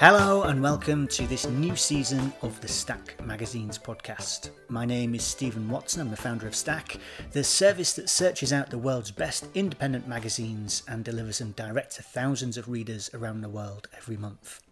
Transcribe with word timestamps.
Hello 0.00 0.44
and 0.44 0.62
welcome 0.62 1.06
to 1.08 1.26
this 1.26 1.46
new 1.46 1.76
season 1.76 2.32
of 2.40 2.58
the 2.62 2.68
Stack 2.68 3.22
Magazines 3.26 3.78
podcast. 3.78 4.48
My 4.70 4.86
name 4.86 5.14
is 5.14 5.22
Steven 5.22 5.68
Watson, 5.68 6.00
I'm 6.00 6.08
the 6.08 6.16
founder 6.16 6.46
of 6.46 6.56
Stack, 6.56 6.96
the 7.32 7.44
service 7.44 7.92
that 7.92 8.08
searches 8.08 8.50
out 8.50 8.70
the 8.70 8.78
world's 8.78 9.10
best 9.10 9.48
independent 9.54 10.08
magazines 10.08 10.84
and 10.88 11.04
delivers 11.04 11.36
them 11.36 11.50
direct 11.50 11.96
to 11.96 12.02
thousands 12.02 12.56
of 12.56 12.70
readers 12.70 13.10
around 13.12 13.42
the 13.42 13.50
world 13.50 13.88
every 13.94 14.16
month. 14.16 14.62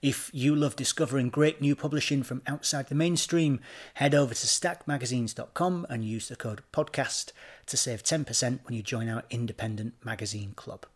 If 0.00 0.30
you 0.32 0.56
love 0.56 0.76
discovering 0.76 1.28
great 1.28 1.60
new 1.60 1.76
publishing 1.76 2.22
from 2.22 2.40
outside 2.46 2.88
the 2.88 2.94
mainstream, 2.94 3.60
head 3.92 4.14
over 4.14 4.32
to 4.32 4.46
stackmagazines.com 4.46 5.88
and 5.90 6.06
use 6.06 6.28
the 6.28 6.36
code 6.36 6.62
podcast 6.72 7.32
to 7.66 7.76
save 7.76 8.02
10% 8.02 8.60
when 8.64 8.74
you 8.74 8.82
join 8.82 9.10
our 9.10 9.24
independent 9.28 10.02
magazine 10.02 10.54
club. 10.56 10.86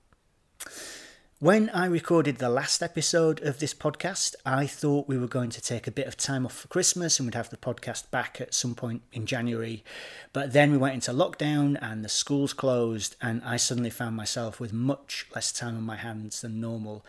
When 1.45 1.69
I 1.75 1.85
recorded 1.85 2.39
the 2.39 2.49
last 2.49 2.83
episode 2.83 3.43
of 3.43 3.59
this 3.59 3.75
podcast, 3.75 4.35
I 4.47 4.67
thought 4.67 5.07
we 5.07 5.19
were 5.19 5.29
going 5.29 5.51
to 5.51 5.61
take 5.61 5.87
a 5.87 5.91
bit 5.91 6.07
of 6.07 6.17
time 6.17 6.47
off 6.47 6.55
for 6.55 6.69
Christmas 6.69 7.19
and 7.19 7.27
we'd 7.27 7.35
have 7.35 7.51
the 7.51 7.59
podcast 7.59 8.11
back 8.11 8.41
at 8.41 8.55
some 8.55 8.75
point 8.75 9.03
in 9.13 9.27
January. 9.27 9.85
But 10.33 10.55
then 10.55 10.73
we 10.73 10.79
went 10.79 10.95
into 10.95 11.11
lockdown 11.11 11.77
and 11.83 12.03
the 12.03 12.09
schools 12.09 12.55
closed, 12.55 13.17
and 13.21 13.43
I 13.45 13.59
suddenly 13.59 13.91
found 13.91 14.17
myself 14.17 14.59
with 14.59 14.73
much 14.73 15.27
less 15.35 15.53
time 15.53 15.77
on 15.77 15.83
my 15.83 15.97
hands 15.97 16.41
than 16.41 16.63
normal. 16.63 17.05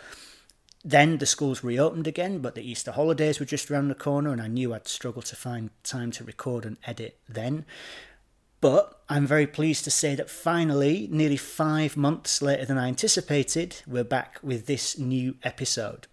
Then 0.84 1.20
the 1.20 1.26
schools 1.26 1.64
reopened 1.64 2.06
again, 2.06 2.40
but 2.40 2.56
the 2.56 2.70
Easter 2.70 2.92
holidays 2.92 3.40
were 3.40 3.46
just 3.46 3.72
around 3.72 3.88
the 3.88 3.96
corner, 3.96 4.34
and 4.34 4.42
I 4.42 4.48
knew 4.48 4.74
I'd 4.74 4.90
struggle 4.90 5.22
to 5.22 5.36
find 5.38 5.70
time 5.86 6.12
to 6.12 6.26
record 6.26 6.66
and 6.66 6.76
edit 6.86 7.18
then. 7.30 7.64
But 8.66 9.00
I'm 9.10 9.28
very 9.28 9.46
pleased 9.46 9.84
to 9.84 9.92
say 9.92 10.16
that 10.16 10.28
finally, 10.28 11.08
nearly 11.12 11.38
five 11.38 11.96
months 11.96 12.42
later 12.42 12.66
than 12.66 12.80
I 12.80 12.88
anticipated, 12.88 13.84
we're 13.86 14.04
back 14.04 14.40
with 14.42 14.66
this 14.66 14.98
new 14.98 15.36
episode. 15.44 16.08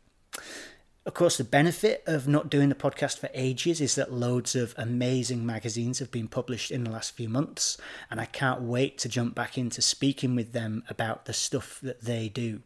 Of 1.06 1.14
course, 1.14 1.38
the 1.38 1.44
benefit 1.44 2.02
of 2.06 2.28
not 2.28 2.50
doing 2.50 2.68
the 2.68 2.74
podcast 2.74 3.16
for 3.16 3.30
ages 3.32 3.80
is 3.80 3.94
that 3.94 4.12
loads 4.12 4.54
of 4.54 4.74
amazing 4.76 5.46
magazines 5.46 5.98
have 5.98 6.10
been 6.10 6.28
published 6.28 6.70
in 6.70 6.84
the 6.84 6.90
last 6.90 7.16
few 7.16 7.30
months, 7.30 7.78
and 8.10 8.20
I 8.20 8.26
can't 8.26 8.60
wait 8.60 8.98
to 8.98 9.08
jump 9.08 9.34
back 9.34 9.56
into 9.56 9.80
speaking 9.80 10.36
with 10.36 10.52
them 10.52 10.84
about 10.90 11.24
the 11.24 11.32
stuff 11.32 11.80
that 11.82 12.02
they 12.02 12.28
do. 12.28 12.60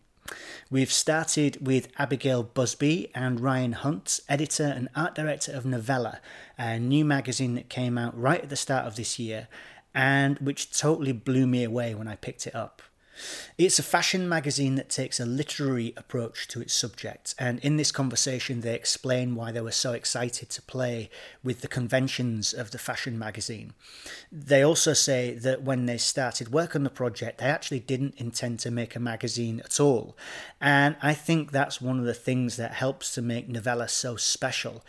We've 0.69 0.91
started 0.91 1.65
with 1.65 1.87
Abigail 1.99 2.43
Busby 2.43 3.13
and 3.15 3.39
Ryan 3.39 3.71
Hunt, 3.71 4.19
editor 4.29 4.65
and 4.65 4.89
art 4.97 5.15
director 5.15 5.53
of 5.53 5.65
Novella, 5.65 6.21
a 6.59 6.81
new 6.81 7.05
magazine 7.05 7.55
that 7.55 7.69
came 7.69 7.97
out 7.97 8.19
right 8.19 8.43
at 8.43 8.49
the 8.49 8.57
start 8.57 8.87
of 8.87 8.97
this 8.97 9.21
year 9.21 9.47
and 9.97 10.39
which 10.41 10.79
totally 10.79 11.13
blew 11.13 11.47
me 11.47 11.65
away 11.65 11.95
when 11.95 12.07
I 12.07 12.17
picked 12.17 12.47
it 12.47 12.55
up. 12.55 12.83
It's 13.57 13.79
a 13.79 13.83
fashion 13.83 14.29
magazine 14.29 14.75
that 14.75 14.91
takes 14.91 15.19
a 15.19 15.25
literary 15.25 15.95
approach 15.97 16.47
to 16.49 16.61
its 16.61 16.75
subject, 16.75 17.35
and 17.39 17.59
in 17.61 17.79
this 17.79 17.91
conversation, 17.91 18.61
they 18.61 18.75
explain 18.75 19.35
why 19.35 19.53
they 19.53 19.63
were 19.63 19.71
so 19.71 19.95
excited 19.95 20.51
to 20.51 20.61
play 20.61 21.09
with 21.43 21.63
the 21.63 21.69
conventions 21.69 22.53
of 22.53 22.73
the 22.73 22.79
fashion 22.79 23.19
magazine. 23.19 23.73
They 24.31 24.63
also 24.63 24.93
say 24.93 25.33
that 25.33 25.63
when 25.63 25.87
they 25.87 25.97
started 25.97 26.53
work 26.53 26.77
on 26.77 26.85
the 26.85 26.91
project, 26.91 27.39
they 27.39 27.47
actually 27.47 27.81
didn't 27.81 28.17
intend 28.19 28.59
to 28.61 28.71
make 28.71 28.95
a 28.95 29.01
magazine 29.01 29.63
at 29.65 29.81
all, 29.81 30.15
and 30.61 30.97
I 31.01 31.15
think 31.15 31.53
that's 31.53 31.81
one 31.81 31.99
of 31.99 32.05
the 32.05 32.13
things 32.13 32.59
that 32.59 32.75
helps 32.75 33.15
to 33.15 33.23
make 33.23 33.49
Novella 33.49 33.89
so 33.89 34.17
special 34.17 34.85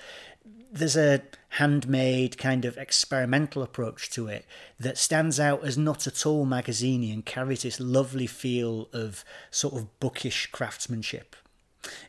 there's 0.72 0.98
a 0.98 1.22
handmade 1.50 2.38
kind 2.38 2.66
of 2.66 2.78
experimental 2.78 3.64
approach 3.64 4.10
to 4.12 4.28
it 4.28 4.46
that 4.80 4.98
stands 4.98 5.40
out 5.40 5.64
as 5.64 5.78
not 5.78 6.08
at 6.08 6.26
all 6.26 6.46
magaziney 6.46 7.12
and 7.12 7.26
carries 7.26 7.64
this 7.64 7.80
lovely 7.80 8.28
feel 8.28 8.90
of 8.94 9.24
sort 9.50 9.74
of 9.74 10.00
bookish 10.00 10.48
craftsmanship. 10.48 11.36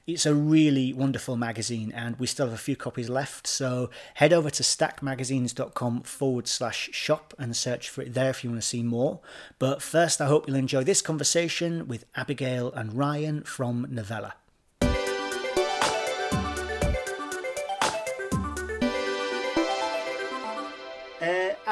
It's 0.07 0.27
a 0.27 0.35
really 0.35 0.93
wonderful 0.93 1.37
magazine, 1.37 1.93
and 1.95 2.19
we 2.19 2.27
still 2.27 2.47
have 2.47 2.55
a 2.55 2.59
few 2.59 2.77
copies 2.77 3.09
left. 3.09 3.47
So 3.47 3.91
head 4.15 4.33
over 4.33 4.51
to 4.51 4.63
stackmagazines.com 4.63 6.03
forward 6.03 6.49
slash 6.49 6.91
shop 6.93 7.35
and 7.39 7.55
search 7.57 7.89
for 7.89 8.03
it 8.03 8.15
there 8.15 8.31
if 8.31 8.43
you 8.43 8.51
want 8.51 8.63
to 8.63 8.67
see 8.67 8.83
more. 8.83 9.21
But 9.59 9.83
first, 9.83 10.21
I 10.21 10.27
hope 10.27 10.49
you'll 10.49 10.57
enjoy 10.57 10.85
this 10.85 11.03
conversation 11.03 11.87
with 11.87 12.07
Abigail 12.17 12.73
and 12.73 12.95
Ryan 12.95 13.43
from 13.43 13.87
Novella. 13.91 14.35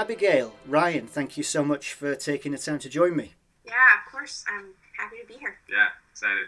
Abigail, 0.06 0.54
Ryan, 0.68 1.08
thank 1.08 1.36
you 1.36 1.42
so 1.42 1.64
much 1.64 1.92
for 1.92 2.14
taking 2.14 2.52
the 2.52 2.58
time 2.58 2.78
to 2.78 2.88
join 2.88 3.16
me. 3.16 3.34
Yeah, 3.64 3.72
of 3.74 4.12
course. 4.12 4.44
I'm 4.46 4.66
happy 4.96 5.16
to 5.20 5.26
be 5.26 5.34
here. 5.34 5.58
Yeah, 5.68 5.88
excited. 6.12 6.46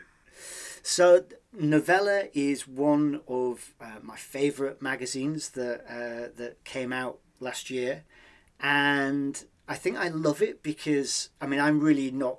So, 0.84 1.24
Novella 1.52 2.28
is 2.34 2.69
one 2.69 3.20
of 3.26 3.74
uh, 3.80 3.96
my 4.00 4.14
favourite 4.14 4.80
magazines 4.80 5.48
that 5.50 5.80
uh, 5.91 6.28
that 6.36 6.62
came 6.62 6.92
out 6.92 7.19
last 7.41 7.69
year, 7.69 8.04
and 8.60 9.44
I 9.69 9.75
think 9.75 9.96
I 9.96 10.06
love 10.06 10.40
it 10.40 10.62
because 10.62 11.30
I 11.40 11.48
mean 11.48 11.58
I'm 11.58 11.80
really 11.80 12.12
not 12.12 12.38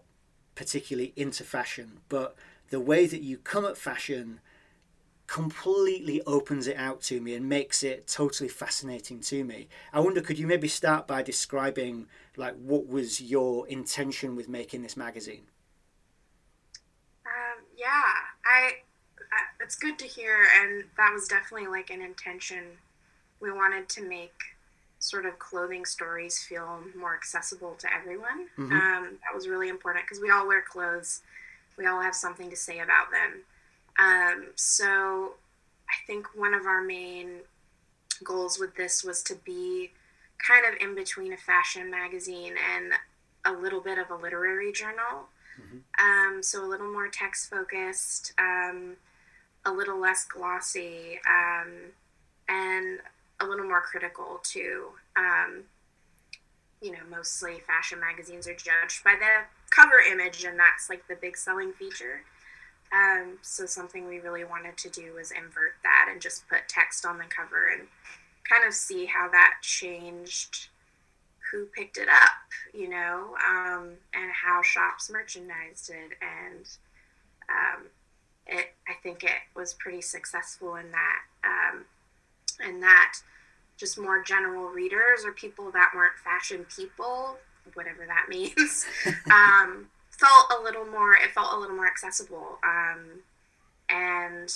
particularly 0.56 1.12
into 1.18 1.44
fashion, 1.44 2.00
but 2.08 2.38
the 2.70 2.80
way 2.80 3.06
that 3.08 3.22
you 3.22 3.38
come 3.40 3.66
at 3.66 3.78
fashion 3.78 4.40
completely 5.30 6.24
opens 6.24 6.66
it 6.66 6.76
out 6.76 7.02
to 7.04 7.22
me 7.22 7.36
and 7.36 7.48
makes 7.48 7.84
it 7.84 8.08
totally 8.08 8.50
fascinating 8.50 9.20
to 9.20 9.44
me. 9.44 9.68
I 9.94 10.00
wonder, 10.00 10.22
could 10.22 10.40
you 10.40 10.48
maybe 10.48 10.68
start 10.68 11.06
by 11.06 11.22
describing 11.22 12.08
like 12.36 12.56
what 12.56 12.88
was 12.88 13.22
your 13.22 13.68
intention 13.68 14.36
with 14.36 14.50
making 14.50 14.82
this 14.82 14.98
magazine? 14.98 15.44
Um, 17.28 17.64
yeah, 17.78 17.86
I, 18.44 18.72
I. 19.32 19.62
It's 19.62 19.76
good 19.76 20.00
to 20.00 20.06
hear, 20.06 20.36
and 20.62 20.86
that 20.98 21.12
was 21.14 21.28
definitely 21.28 21.68
like 21.68 21.92
an 21.92 22.02
intention. 22.02 22.64
We 23.40 23.52
wanted 23.52 23.88
to 23.90 24.02
make 24.02 24.42
sort 24.98 25.28
of 25.28 25.38
clothing 25.38 25.86
stories 25.86 26.40
feel 26.40 26.80
more 26.98 27.14
accessible 27.14 27.76
to 27.80 27.88
everyone. 27.94 28.48
Mm-hmm. 28.58 28.74
Um, 28.74 29.04
that 29.22 29.36
was 29.36 29.48
really 29.48 29.70
important 29.70 30.06
because 30.06 30.20
we 30.20 30.32
all 30.32 30.48
wear 30.48 30.64
clothes. 30.64 31.22
We 31.78 31.86
all 31.86 32.02
have 32.02 32.16
something 32.16 32.50
to 32.50 32.56
say 32.56 32.80
about 32.80 33.12
them. 33.12 33.44
Um, 33.98 34.48
so 34.56 35.34
I 35.90 36.06
think 36.06 36.28
one 36.36 36.54
of 36.54 36.66
our 36.66 36.84
main 36.84 37.40
goals 38.24 38.60
with 38.60 38.76
this 38.76 39.04
was 39.04 39.24
to 39.24 39.36
be 39.36 39.92
kind 40.46 40.66
of 40.66 40.82
in 40.82 40.96
between 40.96 41.34
a 41.34 41.38
fashion 41.38 41.90
magazine 41.90 42.54
and 42.76 42.94
a 43.46 43.60
little 43.60 43.82
bit 43.82 43.98
of 43.98 44.10
a 44.10 44.16
literary 44.16 44.72
journal. 44.72 45.28
Mm-hmm. 45.60 46.36
Um, 46.38 46.44
so 46.44 46.64
a 46.64 46.68
little 46.68 46.92
more 46.92 47.08
text 47.08 47.50
focused, 47.50 48.34
um, 48.38 48.96
a 49.66 49.72
little 49.72 50.00
less 50.00 50.26
glossy, 50.26 51.20
um, 51.28 51.72
and 52.48 53.00
a 53.40 53.46
little 53.46 53.66
more 53.66 53.82
critical 53.82 54.40
too. 54.44 54.88
Um, 55.18 55.64
you 56.82 56.92
know, 56.92 57.00
mostly 57.10 57.60
fashion 57.60 58.00
magazines 58.00 58.48
are 58.48 58.54
judged 58.54 59.04
by 59.04 59.16
the 59.20 59.46
cover 59.70 60.00
image, 60.12 60.46
and 60.46 60.58
that's 60.58 60.90
like 60.90 61.08
the 61.08 61.16
big 61.16 61.36
selling 61.36 61.74
feature. 61.74 62.22
Um, 62.92 63.38
so 63.42 63.66
something 63.66 64.08
we 64.08 64.20
really 64.20 64.44
wanted 64.44 64.78
to 64.78 64.90
do 64.90 65.14
was 65.14 65.32
invert 65.32 65.74
that 65.84 66.10
and 66.12 66.22
just 66.22 66.48
put 66.50 66.68
text 66.68 67.06
on 67.06 67.18
the 67.18 67.26
cover 67.26 67.70
and 67.72 67.88
kind 68.50 68.66
of 68.66 68.74
see 68.74 69.06
how 69.06 69.30
that 69.30 69.58
changed 69.62 70.70
who 71.52 71.66
picked 71.66 71.98
it 71.98 72.08
up, 72.10 72.32
you 72.74 72.90
know, 72.90 73.36
um, 73.48 73.92
and 74.14 74.32
how 74.32 74.62
shops 74.62 75.10
merchandised 75.10 75.90
it. 75.90 76.18
And 76.22 76.66
um, 77.50 77.86
it, 78.46 78.74
I 78.88 78.94
think 79.02 79.24
it 79.24 79.40
was 79.56 79.74
pretty 79.74 80.02
successful 80.02 80.76
in 80.76 80.92
that, 80.92 81.22
um, 81.44 81.86
in 82.68 82.80
that 82.82 83.14
just 83.78 83.98
more 83.98 84.22
general 84.22 84.68
readers 84.70 85.26
or 85.26 85.32
people 85.32 85.72
that 85.72 85.92
weren't 85.96 86.18
fashion 86.24 86.66
people, 86.76 87.38
whatever 87.74 88.06
that 88.06 88.26
means, 88.30 88.86
um, 89.32 89.88
felt 90.20 90.60
a 90.60 90.64
little 90.64 90.86
more 90.86 91.14
it 91.14 91.32
felt 91.32 91.54
a 91.54 91.58
little 91.58 91.76
more 91.76 91.88
accessible 91.88 92.60
um, 92.64 93.22
and 93.90 94.54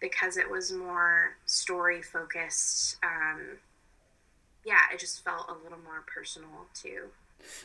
because 0.00 0.36
it 0.36 0.48
was 0.48 0.72
more 0.72 1.36
story 1.46 2.02
focused 2.02 2.96
um, 3.02 3.58
yeah 4.64 4.76
it 4.92 5.00
just 5.00 5.24
felt 5.24 5.48
a 5.48 5.64
little 5.64 5.78
more 5.84 6.04
personal 6.12 6.66
too. 6.74 7.08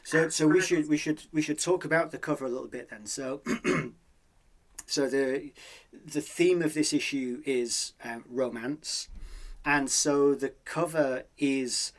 So 0.03 0.25
um, 0.25 0.31
so 0.31 0.47
we 0.47 0.61
should 0.61 0.87
we 0.89 0.97
should 0.97 1.23
we 1.31 1.41
should 1.41 1.59
talk 1.59 1.85
about 1.85 2.11
the 2.11 2.17
cover 2.17 2.45
a 2.45 2.49
little 2.49 2.67
bit 2.67 2.89
then. 2.89 3.05
So 3.05 3.41
so 4.85 5.09
the 5.09 5.51
the 6.05 6.21
theme 6.21 6.61
of 6.61 6.73
this 6.73 6.93
issue 6.93 7.41
is 7.45 7.93
um, 8.03 8.23
romance. 8.29 9.09
And 9.65 9.89
so 9.89 10.35
the 10.35 10.53
cover 10.65 11.23
is 11.37 11.93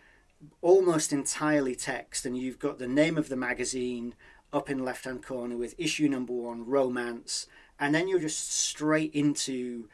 almost 0.61 1.13
entirely 1.13 1.75
text 1.75 2.27
and 2.27 2.37
you've 2.37 2.59
got 2.59 2.79
the 2.79 2.87
name 2.87 3.17
of 3.17 3.31
the 3.31 3.37
magazine 3.37 4.15
up 4.55 4.71
in 4.71 4.79
the 4.79 4.85
left 4.85 5.05
hand 5.05 5.27
corner 5.27 5.57
with 5.57 5.75
issue 5.77 6.09
number 6.09 6.33
one, 6.33 6.65
romance, 6.65 7.47
and 7.79 7.95
then 7.95 8.09
you're 8.09 8.21
just 8.21 8.53
straight 8.53 9.13
into 9.13 9.89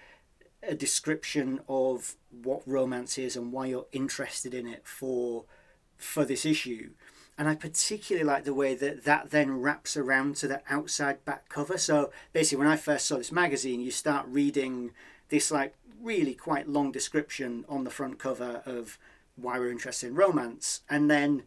a 0.62 0.74
description 0.74 1.60
of 1.68 2.16
what 2.30 2.62
romance 2.66 3.16
is 3.16 3.34
and 3.34 3.52
why 3.52 3.66
you're 3.66 3.86
interested 3.92 4.52
in 4.54 4.68
it 4.68 4.86
for 4.86 5.46
for 5.96 6.24
this 6.24 6.44
issue. 6.44 6.90
And 7.38 7.48
I 7.48 7.54
particularly 7.54 8.26
like 8.26 8.44
the 8.44 8.54
way 8.54 8.74
that 8.74 9.04
that 9.04 9.30
then 9.30 9.60
wraps 9.60 9.96
around 9.96 10.36
to 10.36 10.48
the 10.48 10.60
outside 10.68 11.24
back 11.24 11.48
cover. 11.48 11.78
So 11.78 12.12
basically, 12.34 12.58
when 12.58 12.72
I 12.72 12.76
first 12.76 13.06
saw 13.06 13.16
this 13.16 13.32
magazine, 13.32 13.80
you 13.80 13.90
start 13.90 14.26
reading 14.28 14.92
this 15.30 15.50
like 15.50 15.74
really 16.02 16.34
quite 16.34 16.68
long 16.68 16.92
description 16.92 17.64
on 17.68 17.84
the 17.84 17.90
front 17.90 18.18
cover 18.18 18.62
of 18.66 18.98
why 19.36 19.58
we're 19.58 19.70
interested 19.70 20.08
in 20.08 20.14
romance, 20.14 20.82
and 20.90 21.10
then 21.10 21.44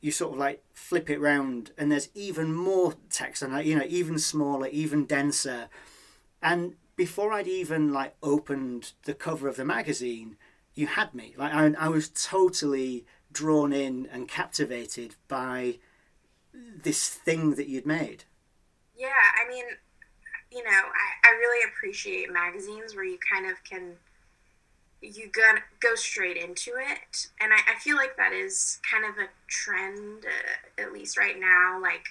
you 0.00 0.10
sort 0.10 0.32
of 0.32 0.38
like 0.38 0.62
flip 0.72 1.10
it 1.10 1.20
round, 1.20 1.72
and 1.76 1.90
there's 1.90 2.08
even 2.14 2.54
more 2.54 2.94
text 3.10 3.42
it, 3.42 3.66
you 3.66 3.78
know, 3.78 3.86
even 3.88 4.18
smaller, 4.18 4.66
even 4.68 5.04
denser, 5.04 5.68
and 6.42 6.74
before 6.96 7.32
I'd 7.32 7.48
even 7.48 7.92
like 7.92 8.14
opened 8.22 8.92
the 9.04 9.14
cover 9.14 9.48
of 9.48 9.56
the 9.56 9.64
magazine, 9.64 10.36
you 10.74 10.86
had 10.86 11.14
me. 11.14 11.34
Like 11.36 11.54
I, 11.54 11.72
I 11.78 11.88
was 11.88 12.08
totally 12.08 13.06
drawn 13.32 13.72
in 13.72 14.06
and 14.12 14.28
captivated 14.28 15.14
by 15.28 15.78
this 16.52 17.08
thing 17.08 17.54
that 17.54 17.68
you'd 17.68 17.86
made. 17.86 18.24
Yeah, 18.96 19.08
I 19.08 19.48
mean, 19.48 19.64
you 20.50 20.62
know, 20.64 20.70
I, 20.70 21.28
I 21.28 21.32
really 21.38 21.64
appreciate 21.70 22.32
magazines 22.32 22.94
where 22.94 23.04
you 23.04 23.18
kind 23.32 23.50
of 23.50 23.62
can 23.64 23.96
you 25.02 25.30
go 25.32 25.42
go 25.80 25.94
straight 25.94 26.36
into 26.36 26.72
it, 26.76 27.28
and 27.40 27.52
I, 27.52 27.72
I 27.72 27.78
feel 27.78 27.96
like 27.96 28.16
that 28.16 28.32
is 28.32 28.80
kind 28.88 29.04
of 29.04 29.16
a 29.18 29.28
trend, 29.48 30.24
uh, 30.24 30.82
at 30.82 30.92
least 30.92 31.16
right 31.16 31.38
now. 31.38 31.80
Like, 31.80 32.04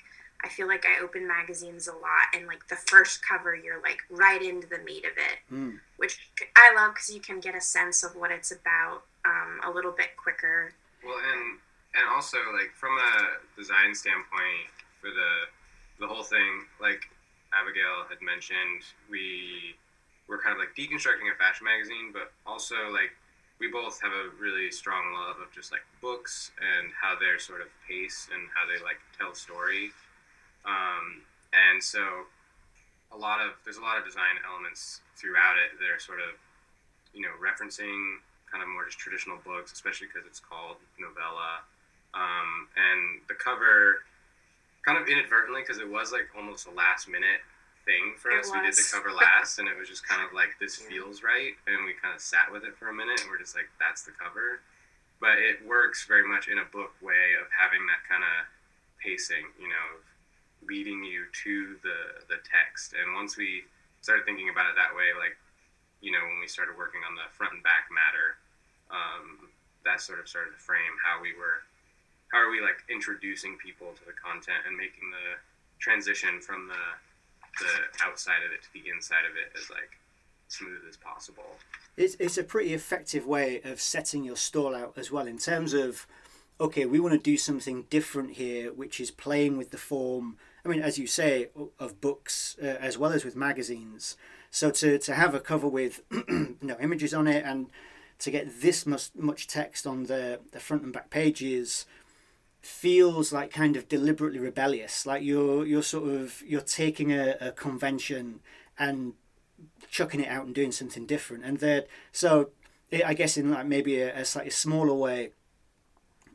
I 0.44 0.50
feel 0.50 0.68
like 0.68 0.86
I 0.86 1.03
open 1.03 1.27
magazines 1.27 1.88
a 1.88 1.94
lot, 1.94 2.33
and 2.33 2.47
like 2.47 2.68
the 2.68 2.75
first 2.75 3.21
cover, 3.27 3.56
you're 3.56 3.81
like 3.81 4.00
right 4.09 4.41
into 4.41 4.68
the 4.68 4.80
meat 4.80 5.06
of 5.06 5.12
it, 5.18 5.53
mm. 5.53 5.80
which 5.97 6.31
I 6.56 6.74
love 6.75 6.95
because 6.95 7.13
you 7.13 7.21
can 7.21 7.39
get 7.39 7.56
a 7.56 7.62
sense 7.62 8.03
of 8.03 8.15
what 8.15 8.31
it's 8.31 8.51
about 8.51 9.03
um, 9.25 9.59
a 9.65 9.71
little 9.71 9.91
bit 9.91 10.18
quicker. 10.18 10.74
Well, 11.06 11.18
and 11.18 11.59
and 11.95 12.06
also 12.13 12.38
like 12.53 12.71
from 12.75 12.97
a 12.97 13.57
design 13.57 13.94
standpoint 13.94 14.69
for 15.01 15.09
the 15.09 16.06
the 16.06 16.07
whole 16.07 16.24
thing, 16.24 16.65
like 16.81 17.03
Abigail 17.53 18.06
had 18.09 18.21
mentioned, 18.21 18.81
we 19.09 19.75
were 20.29 20.37
kind 20.37 20.53
of 20.53 20.61
like 20.61 20.77
deconstructing 20.77 21.25
a 21.25 21.35
fashion 21.35 21.65
magazine, 21.65 22.13
but 22.13 22.31
also 22.45 22.93
like 22.93 23.11
we 23.59 23.67
both 23.67 23.99
have 23.99 24.13
a 24.13 24.29
really 24.39 24.71
strong 24.71 25.11
love 25.11 25.41
of 25.41 25.51
just 25.51 25.73
like 25.73 25.81
books 25.99 26.51
and 26.61 26.93
how 26.95 27.17
they're 27.19 27.41
sort 27.41 27.59
of 27.59 27.67
paced 27.83 28.29
and 28.29 28.47
how 28.53 28.63
they 28.69 28.79
like 28.85 29.01
tell 29.17 29.33
a 29.33 29.35
story. 29.35 29.91
Um, 30.63 31.25
and 31.51 31.83
so 31.83 32.29
a 33.11 33.17
lot 33.17 33.41
of 33.41 33.57
there's 33.65 33.81
a 33.81 33.83
lot 33.83 33.97
of 33.97 34.05
design 34.05 34.37
elements 34.45 35.01
throughout 35.17 35.57
it 35.57 35.75
that 35.81 35.89
are 35.89 35.99
sort 35.99 36.21
of 36.21 36.37
you 37.11 37.25
know 37.25 37.33
referencing 37.41 38.21
kind 38.47 38.61
of 38.61 38.69
more 38.69 38.85
just 38.85 39.01
traditional 39.01 39.37
books, 39.43 39.73
especially 39.73 40.07
because 40.07 40.29
it's 40.29 40.39
called 40.39 40.77
novella. 41.01 41.65
Um, 42.13 42.65
and 42.73 43.21
the 43.29 43.37
cover, 43.37 44.01
kind 44.81 44.97
of 44.97 45.05
inadvertently, 45.05 45.61
because 45.61 45.77
it 45.77 45.85
was 45.85 46.11
like 46.11 46.25
almost 46.33 46.65
a 46.65 46.73
last 46.73 47.05
minute 47.05 47.45
thing 47.89 48.13
for 48.21 48.30
It 48.30 48.45
us. 48.45 48.53
We 48.53 48.62
did 48.62 48.77
the 48.77 48.86
cover 48.86 49.09
last, 49.09 49.57
and 49.57 49.65
it 49.65 49.74
was 49.74 49.89
just 49.89 50.06
kind 50.06 50.21
of 50.21 50.30
like 50.30 50.53
this 50.62 50.77
feels 50.77 51.25
right, 51.25 51.57
and 51.65 51.81
we 51.89 51.97
kind 51.97 52.13
of 52.13 52.21
sat 52.21 52.53
with 52.53 52.62
it 52.62 52.77
for 52.77 52.94
a 52.94 52.95
minute, 52.95 53.18
and 53.25 53.33
we're 53.33 53.41
just 53.41 53.57
like, 53.57 53.65
that's 53.81 54.06
the 54.06 54.13
cover. 54.13 54.62
But 55.18 55.41
it 55.41 55.65
works 55.65 56.06
very 56.06 56.24
much 56.24 56.47
in 56.47 56.62
a 56.62 56.68
book 56.69 56.94
way 57.01 57.33
of 57.41 57.50
having 57.50 57.81
that 57.89 58.06
kind 58.06 58.21
of 58.21 58.38
pacing, 59.01 59.50
you 59.57 59.68
know, 59.68 59.88
leading 60.63 61.01
you 61.03 61.25
to 61.44 61.75
the 61.81 62.30
the 62.30 62.39
text. 62.45 62.94
And 62.94 63.18
once 63.18 63.36
we 63.36 63.65
started 64.06 64.24
thinking 64.24 64.53
about 64.53 64.69
it 64.69 64.75
that 64.77 64.94
way, 64.95 65.12
like 65.18 65.36
you 66.00 66.15
know, 66.15 66.24
when 66.24 66.39
we 66.39 66.47
started 66.47 66.80
working 66.80 67.03
on 67.03 67.15
the 67.18 67.27
front 67.36 67.51
and 67.51 67.63
back 67.63 67.91
matter, 67.91 68.39
um, 68.88 69.51
that 69.83 70.00
sort 70.00 70.24
of 70.24 70.31
started 70.31 70.56
to 70.56 70.62
frame 70.62 70.95
how 71.03 71.19
we 71.19 71.36
were, 71.36 71.68
how 72.31 72.39
are 72.39 72.47
we 72.47 72.63
like 72.63 72.80
introducing 72.88 73.59
people 73.59 73.91
to 74.00 74.03
the 74.07 74.15
content 74.15 74.63
and 74.63 74.80
making 74.80 75.12
the 75.12 75.36
transition 75.83 76.39
from 76.39 76.71
the 76.71 76.83
the 77.60 78.06
outside 78.06 78.44
of 78.46 78.51
it 78.51 78.62
to 78.63 78.74
the 78.74 78.90
inside 78.90 79.25
of 79.30 79.36
it 79.36 79.51
as 79.57 79.69
like 79.69 80.00
smooth 80.48 80.81
as 80.88 80.98
possible. 80.98 81.57
It's, 81.98 82.16
it's 82.16 82.38
a 82.38 82.44
pretty 82.44 82.74
effective 82.74 83.25
way 83.25 83.62
of 83.63 83.80
setting 83.80 84.24
your 84.24 84.36
stall 84.36 84.75
out 84.75 84.94
as 84.98 85.12
well 85.12 85.28
in 85.28 85.38
terms 85.38 85.74
of 85.74 86.07
okay 86.62 86.86
we 86.86 87.00
want 87.00 87.13
to 87.13 87.19
do 87.19 87.38
something 87.38 87.86
different 87.90 88.31
here 88.31 88.72
which 88.74 89.00
is 89.00 89.12
playing 89.12 89.57
with 89.57 89.72
the 89.72 89.78
form 89.78 90.36
i 90.66 90.68
mean 90.68 90.81
as 90.81 91.00
you 91.00 91.07
say 91.07 91.48
of 91.80 92.01
books 92.01 92.57
uh, 92.62 92.66
as 92.66 92.98
well 92.98 93.13
as 93.13 93.24
with 93.24 93.36
magazines 93.36 94.18
so 94.51 94.69
to, 94.69 94.98
to 95.00 95.13
have 95.13 95.34
a 95.34 95.40
cover 95.40 95.68
with 95.68 96.01
know 96.62 96.75
images 96.81 97.13
on 97.13 97.28
it 97.28 97.46
and 97.46 97.68
to 98.19 98.31
get 98.31 98.62
this 98.62 98.86
much, 98.86 99.10
much 99.16 99.48
text 99.48 99.88
on 99.88 100.04
the, 100.04 100.40
the 100.51 100.60
front 100.60 100.84
and 100.84 100.92
back 100.92 101.10
pages 101.10 101.86
feels 102.61 103.31
like 103.31 103.51
kind 103.51 103.75
of 103.77 103.88
deliberately 103.88 104.38
rebellious 104.38 105.06
like 105.06 105.23
you're 105.23 105.65
you're 105.65 105.81
sort 105.81 106.09
of 106.09 106.44
you're 106.45 106.59
taking 106.59 107.11
a, 107.11 107.38
a 107.39 107.51
convention 107.53 108.41
and 108.77 109.13
chucking 109.89 110.21
it 110.21 110.29
out 110.29 110.45
and 110.45 110.56
doing 110.56 110.71
something 110.71 111.06
different. 111.06 111.44
And 111.44 111.59
that 111.59 111.88
so 112.11 112.51
eh, 112.91 113.01
I 113.06 113.13
guess 113.13 113.38
in 113.38 113.51
like 113.51 113.65
maybe 113.65 114.00
a, 114.01 114.19
a 114.19 114.25
slightly 114.25 114.51
smaller 114.51 114.94
way, 114.94 115.31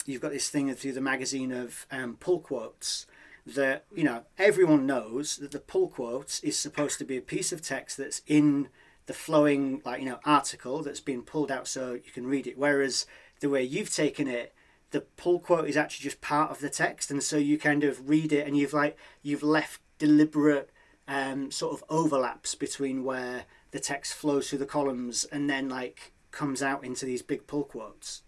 you've 0.07 0.23
got 0.23 0.33
this 0.33 0.51
thing 0.51 0.73
through 0.75 0.93
the 0.93 1.01
magazine 1.01 1.53
of 1.53 1.87
um, 1.91 2.17
pull 2.19 2.41
quotes 2.41 3.07
that 3.47 3.85
you 3.95 4.05
know 4.05 4.23
everyone 4.39 4.87
knows 4.87 5.37
that 5.37 5.51
the 5.51 5.59
pull 5.59 5.89
quotes 5.89 6.41
is 6.41 6.59
supposed 6.59 6.99
to 6.99 7.05
be 7.05 7.17
a 7.17 7.23
piece 7.23 7.53
of 7.53 7.61
text 7.61 7.99
that's 7.99 8.23
in 8.27 8.69
the 9.07 9.13
flowing 9.13 9.83
like 9.85 10.01
you 10.01 10.07
know 10.07 10.19
article 10.25 10.83
that's 10.83 11.01
been 11.01 11.21
pulled 11.21 11.51
out 11.51 11.69
so 11.69 11.93
you 11.93 12.11
can 12.15 12.27
read 12.27 12.47
it 12.47 12.57
whereas 12.57 13.05
the 13.41 13.51
way 13.51 13.63
you've 13.63 13.95
taken 13.95 14.27
it 14.27 14.54
the 14.95 15.01
pull 15.01 15.41
quote 15.41 15.69
is 15.69 15.77
actually 15.77 16.05
just 16.05 16.21
part 16.21 16.53
of 16.53 16.61
the 16.61 16.71
text 16.71 17.11
and 17.11 17.21
so 17.21 17.37
you 17.37 17.59
kind 17.59 17.83
of 17.83 18.09
read 18.09 18.33
it 18.33 18.47
and 18.47 18.57
you've 18.57 18.73
like 18.73 18.97
you've 19.23 19.43
left 19.43 19.81
deliberate 19.99 20.71
um, 21.09 21.51
sort 21.51 21.75
of 21.75 21.83
overlaps 21.89 22.55
between 22.55 23.03
where 23.03 23.45
the 23.73 23.81
text 23.81 24.15
flows 24.15 24.49
through 24.49 24.61
the 24.61 24.67
columns 24.67 25.25
and 25.25 25.51
then 25.51 25.69
like 25.69 26.13
comes 26.31 26.63
out 26.63 26.85
into 26.85 27.05
these 27.05 27.23
big 27.23 27.49
pull 27.49 27.65
quotes. 27.65 28.23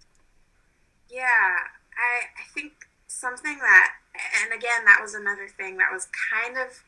Yeah, 1.08 1.22
I 1.22 2.26
I 2.36 2.44
think 2.52 2.72
something 3.06 3.58
that, 3.58 3.92
and 4.42 4.52
again, 4.52 4.84
that 4.86 4.98
was 5.00 5.14
another 5.14 5.46
thing 5.48 5.76
that 5.76 5.92
was 5.92 6.08
kind 6.32 6.58
of 6.58 6.82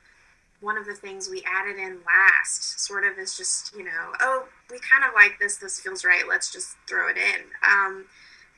one 0.60 0.76
of 0.76 0.86
the 0.86 0.94
things 0.94 1.30
we 1.30 1.44
added 1.46 1.78
in 1.78 2.00
last. 2.04 2.80
Sort 2.80 3.04
of 3.04 3.16
is 3.16 3.36
just 3.36 3.76
you 3.76 3.84
know, 3.84 4.12
oh, 4.20 4.48
we 4.72 4.78
kind 4.80 5.04
of 5.04 5.14
like 5.14 5.38
this. 5.38 5.56
This 5.56 5.78
feels 5.78 6.04
right. 6.04 6.26
Let's 6.28 6.52
just 6.52 6.76
throw 6.88 7.08
it 7.08 7.16
in. 7.16 7.44
Um, 7.64 8.06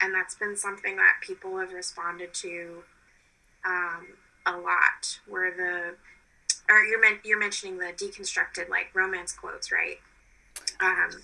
and 0.00 0.14
that's 0.14 0.34
been 0.34 0.56
something 0.56 0.96
that 0.96 1.16
people 1.20 1.58
have 1.58 1.72
responded 1.72 2.32
to 2.34 2.82
um, 3.66 4.06
a 4.46 4.56
lot. 4.56 5.20
Where 5.28 5.50
the 5.50 5.94
or 6.72 6.84
you're 6.84 7.00
men- 7.00 7.20
you're 7.24 7.38
mentioning 7.38 7.78
the 7.78 7.86
deconstructed 7.86 8.68
like 8.68 8.94
romance 8.94 9.32
quotes, 9.32 9.70
right? 9.72 9.98
Um, 10.80 11.22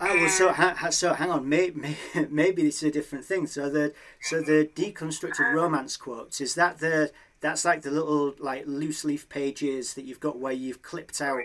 Oh, 0.00 0.16
well, 0.16 0.28
so 0.28 0.52
ha- 0.52 0.90
so 0.90 1.14
hang 1.14 1.30
on, 1.30 1.48
may- 1.48 1.70
may- 1.70 1.96
maybe 2.28 2.66
it's 2.66 2.82
a 2.82 2.90
different 2.90 3.24
thing. 3.24 3.46
So 3.46 3.70
the 3.70 3.94
so 4.20 4.40
the 4.40 4.68
deconstructed 4.74 5.54
romance 5.54 5.96
quotes 5.96 6.40
is 6.40 6.56
that 6.56 6.80
the 6.80 7.12
that's 7.40 7.64
like 7.64 7.82
the 7.82 7.90
little 7.92 8.34
like 8.38 8.64
loose 8.66 9.04
leaf 9.04 9.28
pages 9.28 9.94
that 9.94 10.04
you've 10.04 10.20
got 10.20 10.38
where 10.38 10.52
you've 10.52 10.82
clipped 10.82 11.20
out 11.20 11.40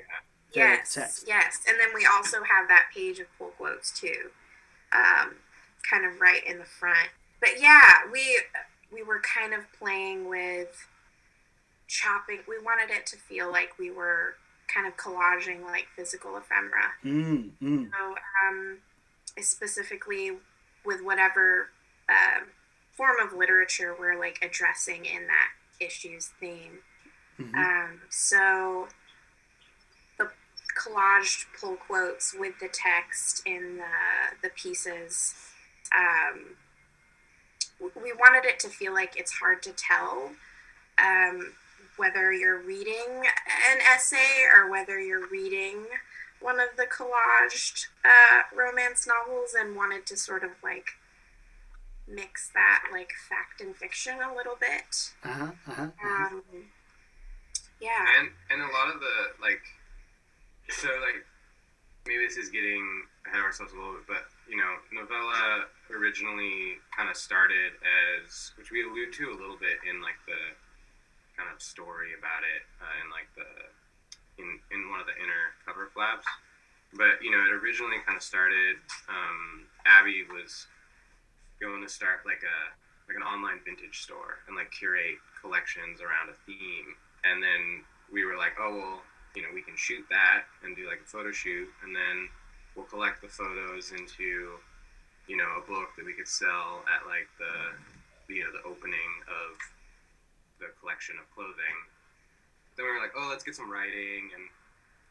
yes, 0.52 0.96
text. 0.96 1.26
yes, 1.28 1.60
and 1.68 1.80
then 1.80 1.90
we 1.94 2.08
also 2.12 2.38
have 2.38 2.68
that 2.70 2.88
page 2.94 3.20
of 3.20 3.28
pull 3.38 3.50
quotes 3.50 3.92
too, 3.98 4.32
um, 4.92 5.36
kind 5.90 6.06
of 6.06 6.20
right 6.20 6.46
in 6.46 6.60
the 6.60 6.66
front. 6.66 7.10
But 7.40 7.60
yeah, 7.60 8.10
we 8.12 8.42
we 8.92 9.04
were 9.04 9.22
kind 9.22 9.54
of 9.54 9.62
playing 9.78 10.28
with 10.28 10.88
chopping. 11.88 12.40
We 12.48 12.60
wanted 12.60 12.90
it 12.94 13.06
to 13.08 13.18
feel 13.18 13.52
like 13.52 13.78
we 13.80 13.92
were 13.92 14.36
kind 14.74 14.88
of 14.88 14.96
collaging 14.98 15.64
like 15.64 15.88
physical 15.96 16.38
ephemera. 16.38 16.94
Mm, 17.04 17.52
mm. 17.62 17.90
So 17.92 18.16
um, 18.48 18.78
specifically 19.40 20.32
with 20.86 21.04
whatever 21.04 21.70
uh, 22.08 22.46
form 22.94 23.16
of 23.22 23.34
literature 23.34 23.96
we're 23.98 24.20
like 24.20 24.40
addressing 24.42 25.06
in 25.06 25.28
that 25.28 25.50
issue's 25.80 26.32
theme. 26.40 26.80
Mhm. 27.40 27.56
Um, 27.56 28.02
so 28.10 28.88
the 30.18 30.30
collaged 30.78 31.46
pull 31.60 31.78
quotes 31.78 32.34
with 32.38 32.60
the 32.60 32.68
text 32.68 33.42
in 33.46 33.78
the 33.78 34.38
the 34.42 34.50
pieces. 34.50 35.49
Um, 35.96 36.56
we 38.02 38.12
wanted 38.14 38.46
it 38.46 38.60
to 38.60 38.68
feel 38.68 38.94
like 38.94 39.18
it's 39.18 39.32
hard 39.32 39.64
to 39.64 39.72
tell 39.72 40.32
um, 40.98 41.54
whether 41.98 42.34
you're 42.34 42.62
reading 42.62 43.24
an 43.72 43.80
essay 43.94 44.44
or 44.54 44.70
whether 44.70 45.00
you're 45.00 45.28
reading 45.28 45.86
one 46.42 46.60
of 46.60 46.70
the 46.78 46.86
collaged 46.86 47.88
uh, 48.06 48.44
romance 48.56 49.08
novels 49.08 49.56
and 49.58 49.76
wanted 49.76 50.06
to 50.06 50.18
sort 50.18 50.44
of 50.44 50.52
like 50.64 50.92
mix 52.08 52.50
that 52.54 52.86
like 52.92 53.12
fact 53.28 53.62
and 53.62 53.76
fiction 53.76 54.16
a 54.22 54.36
little 54.36 54.56
bit. 54.60 55.12
Uh-huh, 55.24 55.52
uh-huh, 55.68 55.84
uh-huh. 55.84 56.28
Um, 56.36 56.44
yeah. 57.82 58.06
and 58.20 58.30
and 58.50 58.62
a 58.62 58.74
lot 58.74 58.94
of 58.94 59.00
the 59.00 59.42
like 59.42 59.62
so 60.70 60.88
like 60.88 61.26
maybe 62.08 62.26
this 62.26 62.38
is 62.38 62.50
getting 62.50 62.84
ahead 63.26 63.40
of 63.40 63.46
ourselves 63.46 63.74
a 63.74 63.76
little 63.76 63.94
bit 63.94 64.08
but 64.08 64.26
you 64.50 64.58
know 64.58 64.74
novella 64.90 65.70
originally 65.94 66.82
kind 66.90 67.08
of 67.08 67.16
started 67.16 67.78
as 67.86 68.52
which 68.58 68.74
we 68.74 68.82
allude 68.82 69.14
to 69.14 69.30
a 69.30 69.38
little 69.38 69.58
bit 69.62 69.78
in 69.86 70.02
like 70.02 70.18
the 70.26 70.42
kind 71.38 71.48
of 71.54 71.62
story 71.62 72.18
about 72.18 72.42
it 72.42 72.66
uh, 72.82 72.96
in 73.00 73.08
like 73.14 73.30
the 73.38 73.50
in 74.42 74.60
in 74.74 74.90
one 74.90 75.00
of 75.00 75.06
the 75.06 75.16
inner 75.22 75.54
cover 75.64 75.88
flaps 75.94 76.26
but 76.94 77.22
you 77.22 77.30
know, 77.30 77.42
it 77.46 77.54
originally 77.54 78.02
kind 78.06 78.18
of 78.18 78.24
started. 78.24 78.82
Um, 79.08 79.70
Abby 79.86 80.26
was 80.26 80.66
going 81.62 81.84
to 81.84 81.90
start 81.90 82.26
like 82.26 82.42
a 82.42 82.58
like 83.06 83.18
an 83.18 83.26
online 83.26 83.58
vintage 83.66 84.06
store 84.06 84.46
and 84.48 84.56
like 84.56 84.70
curate 84.72 85.18
collections 85.42 86.02
around 86.02 86.30
a 86.30 86.38
theme, 86.46 86.98
and 87.26 87.42
then 87.42 87.86
we 88.10 88.26
were 88.26 88.38
like, 88.38 88.58
oh 88.60 88.74
well, 88.74 88.98
you 89.36 89.42
know, 89.42 89.50
we 89.54 89.62
can 89.62 89.78
shoot 89.78 90.06
that 90.10 90.50
and 90.64 90.76
do 90.76 90.88
like 90.90 91.02
a 91.06 91.10
photo 91.10 91.32
shoot, 91.32 91.70
and 91.86 91.94
then 91.94 92.30
we'll 92.80 92.88
collect 92.88 93.20
the 93.20 93.28
photos 93.28 93.92
into 93.92 94.56
you 95.28 95.36
know 95.36 95.60
a 95.60 95.64
book 95.68 95.92
that 96.00 96.08
we 96.08 96.16
could 96.16 96.32
sell 96.32 96.80
at 96.88 97.04
like 97.04 97.28
the 97.36 97.76
you 98.32 98.40
know 98.40 98.56
the 98.56 98.64
opening 98.64 99.12
of 99.28 99.60
the 100.64 100.72
collection 100.80 101.20
of 101.20 101.28
clothing. 101.36 101.76
Then 102.80 102.88
we 102.88 102.92
were 102.96 103.04
like, 103.04 103.12
oh, 103.20 103.28
let's 103.28 103.44
get 103.44 103.56
some 103.56 103.68
writing 103.68 104.32
and 104.32 104.48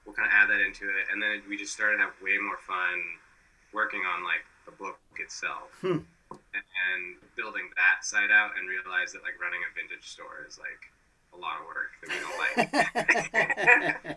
we'll 0.04 0.16
kind 0.16 0.25
of 0.28 0.32
add 0.32 0.48
that 0.48 0.60
into 0.64 0.88
it. 0.88 1.12
And 1.12 1.20
then 1.20 1.44
we 1.44 1.56
just 1.60 1.72
started 1.76 2.00
to 2.00 2.08
have 2.08 2.16
way 2.25 2.40
more 2.40 2.56
fun 2.64 3.20
working 3.76 4.00
on 4.08 4.25
like 4.25 4.44
the 4.64 4.72
book 4.72 4.96
itself 5.20 5.68
Hmm. 5.84 6.04
and 6.32 7.02
building 7.37 7.68
that 7.76 8.04
side 8.04 8.32
out 8.32 8.56
and 8.56 8.64
realize 8.68 9.12
that 9.12 9.20
like 9.20 9.37
running 9.40 9.60
a 9.64 9.70
vintage 9.76 10.08
store 10.08 10.44
is 10.48 10.56
like 10.56 10.88
a 11.32 11.37
lot 11.37 11.60
of 11.60 11.68
work 11.68 11.92
that 12.00 12.08
we 12.08 12.16
don't 12.25 12.38
like. 12.40 12.56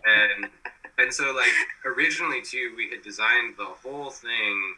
and 0.08 0.48
and 0.98 1.12
so 1.12 1.32
like 1.32 1.52
originally 1.84 2.42
too 2.42 2.72
we 2.76 2.90
had 2.90 3.02
designed 3.02 3.54
the 3.56 3.64
whole 3.64 4.10
thing 4.10 4.74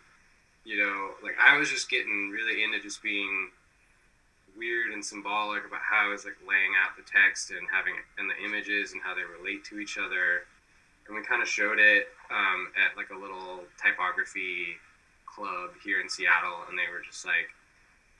you 0.65 0.77
know 0.79 1.11
like 1.23 1.35
i 1.43 1.57
was 1.57 1.69
just 1.71 1.91
getting 1.91 2.31
really 2.31 2.63
into 2.63 2.81
just 2.81 3.03
being 3.03 3.49
weird 4.57 4.93
and 4.93 5.05
symbolic 5.05 5.67
about 5.67 5.81
how 5.83 6.07
i 6.07 6.09
was 6.09 6.25
like 6.25 6.37
laying 6.47 6.73
out 6.83 6.97
the 6.97 7.03
text 7.03 7.51
and 7.51 7.67
having 7.73 7.95
and 8.19 8.31
the 8.31 8.39
images 8.45 8.93
and 8.93 9.03
how 9.03 9.15
they 9.15 9.23
relate 9.39 9.65
to 9.65 9.79
each 9.79 9.99
other. 9.99 10.47
And 11.07 11.17
we 11.17 11.23
kind 11.23 11.43
of 11.43 11.49
showed 11.49 11.79
it 11.79 12.09
um, 12.31 12.73
at 12.81 12.97
like 12.97 13.11
a 13.11 13.19
little 13.19 13.61
typography 13.77 14.81
club 15.27 15.71
here 15.83 16.01
in 16.01 16.09
seattle 16.09 16.63
and 16.71 16.79
they 16.79 16.87
were 16.87 17.03
just 17.03 17.27
like 17.27 17.51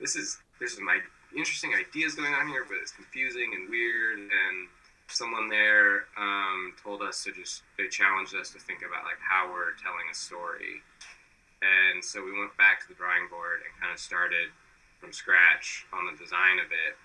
this 0.01 0.17
is 0.17 0.37
there's 0.59 0.75
some 0.75 0.87
i- 0.89 0.99
interesting 1.31 1.71
ideas 1.73 2.13
going 2.13 2.33
on 2.33 2.47
here 2.49 2.65
but 2.67 2.75
it's 2.81 2.91
confusing 2.91 3.55
and 3.55 3.69
weird 3.69 4.19
and 4.19 4.67
someone 5.07 5.49
there 5.49 6.09
um, 6.17 6.73
told 6.81 7.01
us 7.01 7.23
to 7.23 7.31
just 7.31 7.63
they 7.77 7.87
challenged 7.87 8.35
us 8.35 8.49
to 8.51 8.59
think 8.59 8.81
about 8.81 9.05
like 9.05 9.21
how 9.21 9.51
we're 9.51 9.77
telling 9.81 10.09
a 10.11 10.15
story. 10.15 10.81
And 11.61 12.03
so 12.03 12.23
we 12.23 12.37
went 12.37 12.55
back 12.57 12.81
to 12.81 12.87
the 12.87 12.97
drawing 12.97 13.29
board 13.29 13.61
and 13.65 13.71
kind 13.81 13.93
of 13.93 13.99
started 13.99 14.49
from 14.99 15.13
scratch 15.13 15.85
on 15.93 16.05
the 16.05 16.15
design 16.17 16.59
of 16.59 16.69
it. 16.73 16.97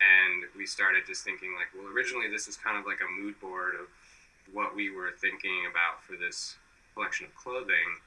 And 0.00 0.48
we 0.56 0.66
started 0.66 1.04
just 1.06 1.24
thinking 1.24 1.54
like 1.54 1.70
well 1.76 1.92
originally 1.92 2.28
this 2.28 2.48
is 2.48 2.56
kind 2.56 2.78
of 2.78 2.86
like 2.86 3.00
a 3.04 3.10
mood 3.10 3.38
board 3.40 3.74
of 3.78 3.86
what 4.52 4.74
we 4.74 4.90
were 4.90 5.12
thinking 5.20 5.70
about 5.70 6.02
for 6.02 6.16
this 6.16 6.56
collection 6.94 7.26
of 7.26 7.34
clothing. 7.34 8.00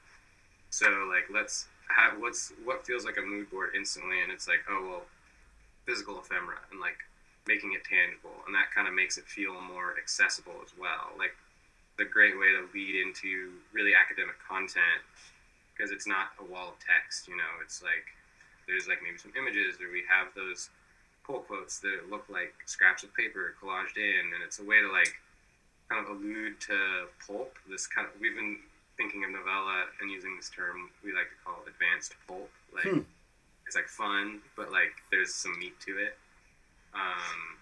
So 0.70 1.08
like 1.08 1.32
let's 1.32 1.66
have 1.88 2.20
what's 2.20 2.52
what 2.64 2.84
feels 2.84 3.04
like 3.04 3.16
a 3.16 3.24
mood 3.24 3.50
board 3.50 3.70
instantly? 3.76 4.20
And 4.20 4.30
it's 4.30 4.48
like 4.48 4.64
oh 4.68 4.84
well 4.84 5.02
physical 5.86 6.18
ephemera 6.18 6.56
and 6.72 6.80
like 6.80 7.04
making 7.46 7.72
it 7.76 7.84
tangible 7.84 8.32
and 8.46 8.54
that 8.54 8.72
kind 8.74 8.88
of 8.88 8.94
makes 8.94 9.18
it 9.18 9.24
feel 9.28 9.52
more 9.60 9.94
accessible 10.00 10.56
as 10.64 10.72
well. 10.78 11.12
Like 11.18 11.36
the 11.98 12.04
great 12.04 12.38
way 12.38 12.50
to 12.56 12.64
lead 12.72 12.96
into 13.04 13.52
really 13.72 13.92
academic 13.94 14.36
content 14.40 15.04
because 15.72 15.90
it's 15.92 16.06
not 16.06 16.32
a 16.40 16.44
wall 16.44 16.72
of 16.72 16.78
text 16.80 17.28
you 17.28 17.36
know? 17.36 17.52
It's 17.62 17.82
like 17.82 18.08
there's 18.66 18.88
like 18.88 19.04
maybe 19.04 19.18
some 19.18 19.32
images 19.36 19.76
or 19.80 19.92
we 19.92 20.02
have 20.08 20.32
those 20.34 20.70
pull 21.24 21.40
quotes 21.44 21.80
that 21.80 22.08
look 22.10 22.24
like 22.28 22.52
scraps 22.64 23.02
of 23.04 23.12
paper 23.14 23.54
collaged 23.60 23.96
in 23.96 24.32
and 24.32 24.40
it's 24.44 24.58
a 24.58 24.64
way 24.64 24.80
to 24.80 24.90
like 24.90 25.12
kind 25.88 26.00
of 26.00 26.16
allude 26.16 26.60
to 26.60 27.06
pulp. 27.26 27.56
This 27.68 27.86
kind 27.86 28.08
of 28.08 28.12
we've 28.20 28.34
been 28.34 28.56
thinking 28.96 29.24
of 29.24 29.30
novella 29.30 29.84
and 30.00 30.10
using 30.10 30.32
this 30.36 30.48
term 30.48 30.88
we 31.04 31.12
like 31.12 31.28
to 31.28 31.38
call 31.44 31.60
advanced 31.68 32.14
pulp. 32.26 32.48
Like 32.72 32.88
Hmm. 32.88 33.04
it's 33.66 33.76
like 33.76 33.88
fun 33.88 34.40
but 34.56 34.72
like 34.72 34.96
there's 35.10 35.34
some 35.34 35.58
meat 35.60 35.78
to 35.84 35.98
it 35.98 36.16
um, 36.94 37.58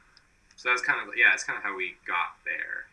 so 0.57 0.69
that's 0.69 0.83
kind 0.83 1.01
of 1.01 1.15
yeah 1.17 1.33
it's 1.35 1.45
kind 1.45 1.57
of 1.57 1.63
how 1.63 1.77
we 1.77 1.95
got 2.07 2.37
there 2.45 2.87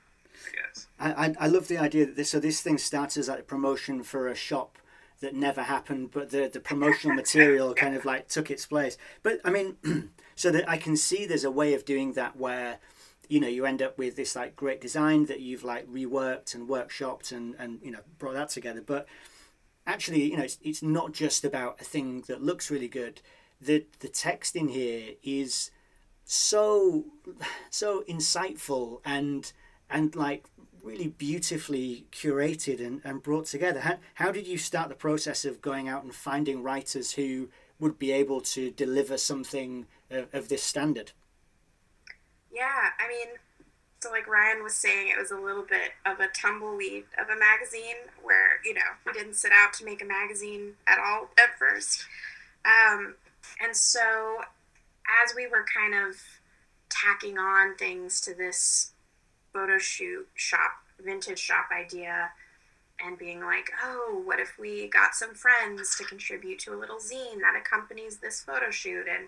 i 0.48 0.56
guess. 0.56 0.88
I, 1.00 1.26
I 1.26 1.36
I 1.46 1.48
love 1.48 1.68
the 1.68 1.78
idea 1.78 2.06
that 2.06 2.16
this 2.16 2.30
so 2.30 2.40
this 2.40 2.62
thing 2.62 2.78
starts 2.78 3.18
as 3.18 3.28
like 3.28 3.40
a 3.40 3.44
promotion 3.44 4.04
for 4.04 4.28
a 4.28 4.36
shop 4.36 4.78
that 5.22 5.36
never 5.36 5.64
happened, 5.64 6.12
but 6.12 6.30
the 6.30 6.50
the 6.52 6.60
promotional 6.60 7.16
material 7.24 7.74
kind 7.74 7.96
of 7.96 8.06
like 8.06 8.28
took 8.28 8.50
its 8.50 8.66
place. 8.66 8.98
But 9.24 9.40
I 9.44 9.50
mean, 9.50 9.78
so 10.36 10.52
that 10.52 10.70
I 10.70 10.78
can 10.78 10.96
see 10.96 11.26
there's 11.26 11.44
a 11.44 11.52
way 11.52 11.74
of 11.74 11.86
doing 11.86 12.14
that 12.14 12.38
where 12.38 12.80
you 13.28 13.40
know 13.40 13.48
you 13.48 13.66
end 13.66 13.82
up 13.82 13.98
with 13.98 14.16
this 14.16 14.36
like 14.36 14.56
great 14.56 14.82
design 14.82 15.26
that 15.26 15.40
you've 15.40 15.64
like 15.64 15.88
reworked 15.88 16.56
and 16.56 16.68
workshopped 16.68 17.32
and 17.32 17.56
and 17.60 17.80
you 17.84 17.92
know 17.92 18.00
brought 18.18 18.34
that 18.34 18.50
together, 18.50 18.82
but 18.82 19.08
actually 19.86 20.24
you 20.24 20.38
know 20.38 20.44
it's, 20.44 20.58
it's 20.62 20.84
not 20.84 21.12
just 21.12 21.44
about 21.44 21.80
a 21.82 21.84
thing 21.84 22.24
that 22.28 22.42
looks 22.42 22.72
really 22.72 22.88
good. 22.88 23.22
The 23.62 23.86
the 24.00 24.10
text 24.10 24.56
in 24.56 24.70
here 24.70 25.14
is 25.22 25.72
so 26.32 27.06
so 27.72 28.04
insightful 28.08 29.02
and 29.04 29.52
and 29.90 30.16
like 30.16 30.46
really 30.84 31.08
beautifully 31.08 32.06
curated 32.12 32.86
and, 32.86 33.02
and 33.04 33.24
brought 33.24 33.48
together 33.48 33.80
how, 33.80 33.98
how 34.14 34.32
did 34.32 34.46
you 34.46 34.56
start 34.56 34.90
the 34.90 34.96
process 34.96 35.44
of 35.44 35.60
going 35.60 35.90
out 35.90 36.04
and 36.04 36.14
finding 36.14 36.62
writers 36.62 37.14
who 37.14 37.50
would 37.80 37.98
be 37.98 38.12
able 38.12 38.42
to 38.42 38.70
deliver 38.70 39.18
something 39.18 39.88
of, 40.12 40.28
of 40.32 40.50
this 40.50 40.62
standard 40.62 41.14
Yeah, 42.52 42.90
I 43.00 43.08
mean, 43.08 43.36
so 44.00 44.12
like 44.12 44.28
Ryan 44.28 44.64
was 44.64 44.76
saying, 44.76 45.10
it 45.10 45.18
was 45.20 45.32
a 45.32 45.36
little 45.38 45.64
bit 45.64 45.94
of 46.06 46.20
a 46.20 46.28
tumbleweed 46.28 47.06
of 47.20 47.30
a 47.30 47.40
magazine 47.40 47.96
where, 48.22 48.60
you 48.64 48.76
know, 48.76 48.82
we 49.06 49.14
didn't 49.14 49.36
set 49.36 49.52
out 49.52 49.74
to 49.74 49.86
make 49.86 50.02
a 50.02 50.06
magazine 50.06 50.74
at 50.86 51.00
all 51.00 51.30
at 51.38 51.58
first. 51.58 52.06
Um, 52.66 53.16
and 53.64 53.76
so 53.76 54.42
as 55.24 55.34
we 55.36 55.48
were 55.48 55.66
kind 55.74 55.94
of 55.94 56.16
tacking 56.90 57.38
on 57.38 57.76
things 57.76 58.20
to 58.22 58.34
this 58.34 58.92
photo 59.54 59.78
shoot 59.78 60.28
shop, 60.36 60.72
vintage 61.04 61.40
shop 61.40 61.70
idea, 61.72 62.32
and 63.04 63.18
being 63.18 63.42
like, 63.42 63.72
oh, 63.84 64.22
what 64.26 64.40
if 64.40 64.58
we 64.60 64.90
got 64.90 65.16
some 65.16 65.34
friends 65.34 65.96
to 65.98 66.04
contribute 66.04 66.60
to 66.60 66.74
a 66.74 66.78
little 66.78 66.98
zine 66.98 67.40
that 67.40 67.60
accompanies 67.60 68.18
this 68.18 68.42
photo 68.42 68.70
shoot? 68.72 69.06
And 69.08 69.28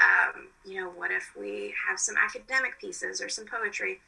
um, 0.00 0.48
you 0.64 0.80
know, 0.80 0.88
what 0.88 1.10
if 1.10 1.32
we 1.38 1.74
have 1.88 1.98
some 1.98 2.14
academic 2.16 2.80
pieces 2.80 3.20
or 3.20 3.28
some 3.28 3.44
poetry? 3.44 4.00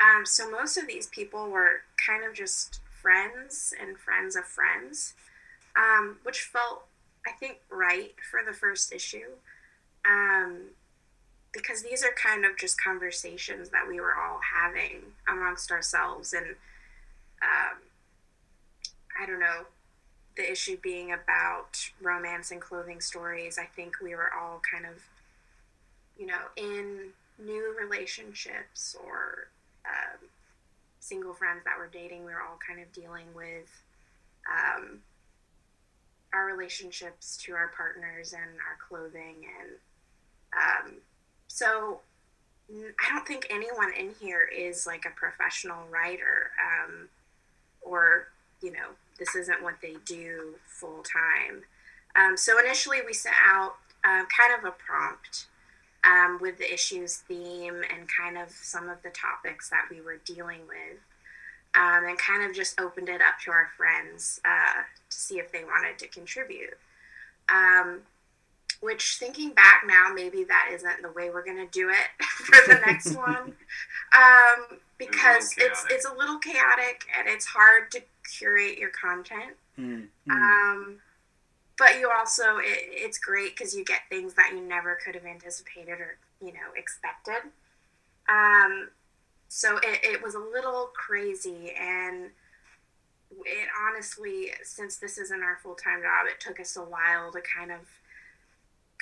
Um, 0.00 0.24
so 0.24 0.50
most 0.50 0.76
of 0.76 0.86
these 0.86 1.06
people 1.08 1.48
were 1.48 1.82
kind 2.04 2.24
of 2.24 2.34
just 2.34 2.80
friends 2.90 3.74
and 3.80 3.98
friends 3.98 4.36
of 4.36 4.44
friends, 4.44 5.14
um, 5.76 6.18
which 6.22 6.40
felt, 6.40 6.84
I 7.26 7.32
think, 7.32 7.58
right 7.70 8.14
for 8.30 8.40
the 8.46 8.52
first 8.52 8.92
issue. 8.92 9.36
Um, 10.06 10.58
because 11.52 11.82
these 11.82 12.02
are 12.02 12.12
kind 12.12 12.44
of 12.44 12.56
just 12.58 12.80
conversations 12.80 13.68
that 13.70 13.86
we 13.86 14.00
were 14.00 14.14
all 14.14 14.40
having 14.54 15.02
amongst 15.28 15.70
ourselves. 15.70 16.32
And 16.32 16.46
um, 17.42 17.78
I 19.20 19.26
don't 19.26 19.40
know, 19.40 19.66
the 20.36 20.50
issue 20.50 20.78
being 20.82 21.12
about 21.12 21.90
romance 22.00 22.50
and 22.50 22.60
clothing 22.60 23.02
stories, 23.02 23.58
I 23.58 23.66
think 23.66 23.96
we 24.02 24.14
were 24.14 24.30
all 24.34 24.62
kind 24.72 24.86
of 24.86 25.02
you 26.18 26.26
know, 26.26 26.40
in 26.56 27.08
new 27.38 27.74
relationships 27.80 28.96
or 29.04 29.48
um, 29.86 30.28
single 31.00 31.34
friends 31.34 31.62
that 31.64 31.78
were 31.78 31.88
dating, 31.92 32.24
we 32.24 32.32
were 32.32 32.40
all 32.40 32.58
kind 32.64 32.80
of 32.80 32.92
dealing 32.92 33.26
with 33.34 33.68
um, 34.48 35.00
our 36.32 36.46
relationships 36.46 37.36
to 37.38 37.54
our 37.54 37.72
partners 37.76 38.32
and 38.32 38.42
our 38.42 38.78
clothing. 38.88 39.46
And 39.60 39.70
um, 40.56 40.94
so 41.48 42.00
I 42.70 43.14
don't 43.14 43.26
think 43.26 43.46
anyone 43.50 43.92
in 43.92 44.14
here 44.20 44.42
is 44.42 44.86
like 44.86 45.04
a 45.04 45.10
professional 45.10 45.84
writer 45.90 46.50
um, 46.58 47.08
or, 47.82 48.28
you 48.62 48.72
know, 48.72 48.88
this 49.18 49.34
isn't 49.34 49.62
what 49.62 49.74
they 49.82 49.96
do 50.04 50.54
full 50.66 51.02
time. 51.02 51.62
Um, 52.16 52.36
so 52.36 52.58
initially, 52.58 52.98
we 53.06 53.12
set 53.12 53.32
out 53.44 53.76
uh, 54.04 54.24
kind 54.36 54.58
of 54.58 54.64
a 54.64 54.72
prompt 54.72 55.46
um, 56.04 56.38
with 56.40 56.58
the 56.58 56.72
issue's 56.72 57.16
theme 57.16 57.82
and 57.94 58.08
kind 58.08 58.36
of 58.36 58.50
some 58.50 58.88
of 58.88 59.02
the 59.02 59.10
topics 59.10 59.70
that 59.70 59.86
we 59.90 60.00
were 60.00 60.18
dealing 60.24 60.60
with, 60.66 60.98
um, 61.74 62.04
and 62.04 62.18
kind 62.18 62.48
of 62.48 62.54
just 62.54 62.80
opened 62.80 63.08
it 63.08 63.20
up 63.20 63.38
to 63.44 63.50
our 63.50 63.70
friends 63.76 64.40
uh, 64.44 64.82
to 65.08 65.16
see 65.16 65.38
if 65.38 65.52
they 65.52 65.64
wanted 65.64 65.98
to 65.98 66.08
contribute. 66.08 66.76
Um, 67.48 68.00
which, 68.82 69.16
thinking 69.18 69.50
back 69.50 69.84
now, 69.86 70.10
maybe 70.12 70.42
that 70.42 70.70
isn't 70.72 71.02
the 71.02 71.12
way 71.12 71.30
we're 71.30 71.44
going 71.44 71.56
to 71.56 71.70
do 71.70 71.88
it 71.88 72.24
for 72.24 72.74
the 72.74 72.80
next 72.84 73.14
one, 73.16 73.54
um, 74.12 74.78
because 74.98 75.54
it's 75.56 75.86
it's 75.88 76.04
a 76.04 76.12
little 76.12 76.38
chaotic 76.38 77.04
and 77.16 77.28
it's 77.28 77.46
hard 77.46 77.92
to 77.92 78.02
curate 78.36 78.78
your 78.78 78.90
content. 78.90 79.54
Mm, 79.78 80.08
mm. 80.28 80.32
Um, 80.32 80.96
but 81.78 82.00
you 82.00 82.10
also 82.10 82.58
it, 82.58 82.78
it's 82.90 83.18
great 83.18 83.56
because 83.56 83.74
you 83.74 83.84
get 83.84 84.00
things 84.10 84.34
that 84.34 84.50
you 84.52 84.60
never 84.60 84.98
could 85.04 85.14
have 85.14 85.24
anticipated 85.24 86.00
or 86.00 86.18
you 86.40 86.52
know 86.52 86.74
expected. 86.76 87.50
Um, 88.28 88.88
so 89.48 89.76
it, 89.76 90.00
it 90.02 90.22
was 90.22 90.34
a 90.34 90.40
little 90.40 90.90
crazy, 90.92 91.72
and 91.80 92.30
it 93.30 93.68
honestly, 93.88 94.50
since 94.64 94.96
this 94.96 95.18
isn't 95.18 95.42
our 95.42 95.58
full 95.62 95.76
time 95.76 96.02
job, 96.02 96.26
it 96.26 96.40
took 96.40 96.58
us 96.58 96.76
a 96.76 96.82
while 96.82 97.30
to 97.30 97.40
kind 97.40 97.70
of 97.70 97.80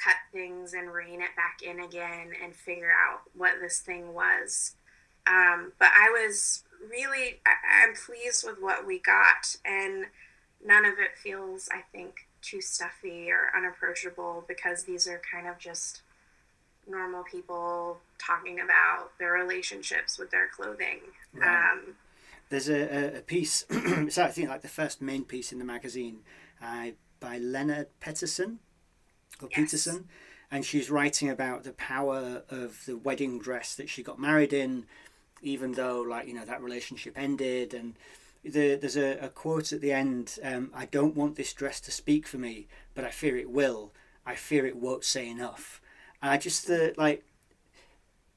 cut 0.03 0.17
things 0.33 0.73
and 0.73 0.93
rein 0.93 1.21
it 1.21 1.37
back 1.37 1.61
in 1.63 1.81
again 1.81 2.33
and 2.43 2.55
figure 2.55 2.91
out 2.91 3.21
what 3.37 3.55
this 3.61 3.81
thing 3.81 4.15
was. 4.15 4.75
Um, 5.27 5.73
but 5.79 5.89
I 5.89 6.11
was 6.11 6.65
really, 6.89 7.41
I, 7.47 7.85
I'm 7.85 7.95
pleased 7.95 8.45
with 8.47 8.57
what 8.61 8.87
we 8.87 8.99
got, 8.99 9.57
and 9.65 10.07
none 10.65 10.85
of 10.85 10.95
it 10.95 11.19
feels, 11.23 11.69
I 11.73 11.83
think, 11.93 12.29
too 12.43 12.61
stuffy 12.61 13.31
or 13.31 13.53
unapproachable 13.57 14.45
because 14.49 14.85
these 14.85 15.07
are 15.07 15.21
kind 15.31 15.47
of 15.47 15.59
just 15.59 16.03
normal 16.89 17.23
people 17.23 17.99
talking 18.19 18.61
about 18.61 19.11
their 19.19 19.33
relationships 19.33 20.19
with 20.19 20.31
their 20.31 20.49
clothing. 20.49 21.01
Right. 21.35 21.73
Um, 21.73 21.95
There's 22.49 22.69
a, 22.69 23.19
a 23.19 23.21
piece, 23.21 23.67
it's 23.71 24.19
I 24.19 24.29
think 24.29 24.49
like 24.49 24.63
the 24.63 24.69
first 24.69 25.03
main 25.03 25.25
piece 25.25 25.53
in 25.53 25.59
the 25.59 25.65
magazine 25.65 26.21
uh, 26.63 26.89
by 27.21 27.39
Lena 27.39 27.87
Peterson 28.01 28.59
or 28.59 28.70
yes. 29.43 29.51
Peterson, 29.53 30.09
and 30.51 30.65
she's 30.65 30.91
writing 30.91 31.29
about 31.29 31.65
the 31.65 31.73
power 31.73 32.43
of 32.49 32.85
the 32.87 32.97
wedding 32.97 33.39
dress 33.39 33.75
that 33.75 33.89
she 33.89 34.03
got 34.03 34.19
married 34.19 34.53
in, 34.53 34.87
even 35.43 35.73
though 35.73 36.01
like 36.01 36.27
you 36.27 36.35
know 36.35 36.45
that 36.45 36.63
relationship 36.63 37.15
ended 37.17 37.75
and. 37.75 37.95
The, 38.43 38.77
there's 38.77 38.97
a, 38.97 39.19
a 39.19 39.29
quote 39.29 39.71
at 39.71 39.83
the 39.83 39.93
end 39.93 40.39
um, 40.43 40.71
I 40.73 40.87
don't 40.87 41.15
want 41.15 41.37
this 41.37 41.53
dress 41.53 41.79
to 41.83 41.91
speak 41.91 42.27
for 42.27 42.39
me, 42.39 42.69
but 42.95 43.05
I 43.05 43.11
fear 43.11 43.37
it 43.37 43.51
will. 43.51 43.93
I 44.25 44.35
fear 44.35 44.65
it 44.65 44.77
won't 44.77 45.05
say 45.05 45.29
enough. 45.29 45.83
And 46.23 46.31
I 46.31 46.39
just 46.39 46.71
uh, 46.71 46.93
like 46.97 47.23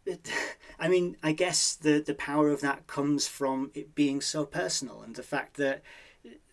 it, 0.06 0.30
I 0.80 0.88
mean, 0.88 1.18
I 1.24 1.32
guess 1.32 1.76
the 1.76 2.00
the 2.00 2.14
power 2.14 2.50
of 2.50 2.62
that 2.62 2.88
comes 2.88 3.28
from 3.28 3.72
it 3.74 3.96
being 3.96 4.22
so 4.22 4.46
personal 4.46 5.02
and 5.02 5.16
the 5.16 5.24
fact 5.24 5.58
that 5.58 5.82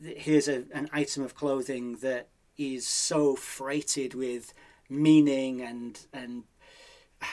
here's 0.03 0.49
a, 0.49 0.65
an 0.73 0.89
item 0.93 1.23
of 1.23 1.35
clothing 1.35 1.97
that 1.97 2.29
is 2.61 2.87
so 2.87 3.35
freighted 3.35 4.15
with 4.15 4.53
meaning 4.89 5.63
and 5.63 6.07
and 6.13 6.45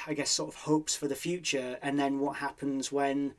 I 0.05 0.13
guess 0.13 0.29
sort 0.31 0.49
of 0.49 0.55
hopes 0.61 0.95
for 0.95 1.07
the 1.07 1.15
future, 1.15 1.77
and 1.81 1.99
then 1.99 2.19
what 2.19 2.37
happens 2.37 2.91
when 2.91 3.33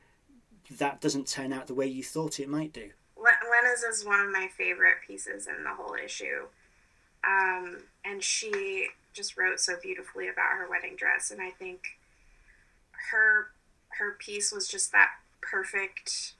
that 0.78 1.00
doesn't 1.00 1.28
turn 1.28 1.52
out 1.52 1.66
the 1.66 1.74
way 1.74 1.86
you 1.86 2.02
thought 2.02 2.40
it 2.40 2.48
might 2.48 2.72
do. 2.72 2.90
Lena's 3.16 3.82
is 3.82 4.04
one 4.04 4.20
of 4.20 4.30
my 4.30 4.48
favorite 4.56 4.96
pieces 5.06 5.46
in 5.46 5.64
the 5.64 5.70
whole 5.70 5.94
issue, 5.94 6.46
um, 7.26 7.78
and 8.04 8.22
she 8.22 8.86
just 9.12 9.36
wrote 9.36 9.60
so 9.60 9.74
beautifully 9.82 10.28
about 10.28 10.56
her 10.56 10.68
wedding 10.70 10.96
dress, 10.96 11.30
and 11.30 11.40
I 11.40 11.50
think 11.50 11.80
her 13.10 13.48
her 13.98 14.16
piece 14.18 14.52
was 14.52 14.68
just 14.68 14.92
that 14.92 15.10
perfect 15.40 16.34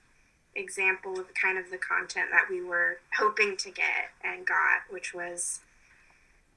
example 0.59 1.19
of 1.19 1.27
kind 1.41 1.57
of 1.57 1.71
the 1.71 1.79
content 1.79 2.27
that 2.33 2.47
we 2.51 2.63
were 2.63 2.99
hoping 3.17 3.57
to 3.59 3.71
get 3.71 4.11
and 4.25 4.47
got, 4.47 4.83
which 4.91 5.15
was 5.15 5.61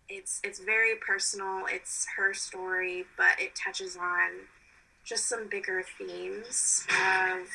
it's 0.10 0.42
it's 0.44 0.60
very 0.60 0.96
personal. 0.96 1.64
It's 1.70 2.06
her 2.18 2.34
story, 2.34 3.06
but 3.18 3.40
it 3.40 3.56
touches 3.56 3.96
on 3.96 4.48
just 5.06 5.28
some 5.28 5.48
bigger 5.48 5.84
themes 5.98 6.86
of 6.90 7.48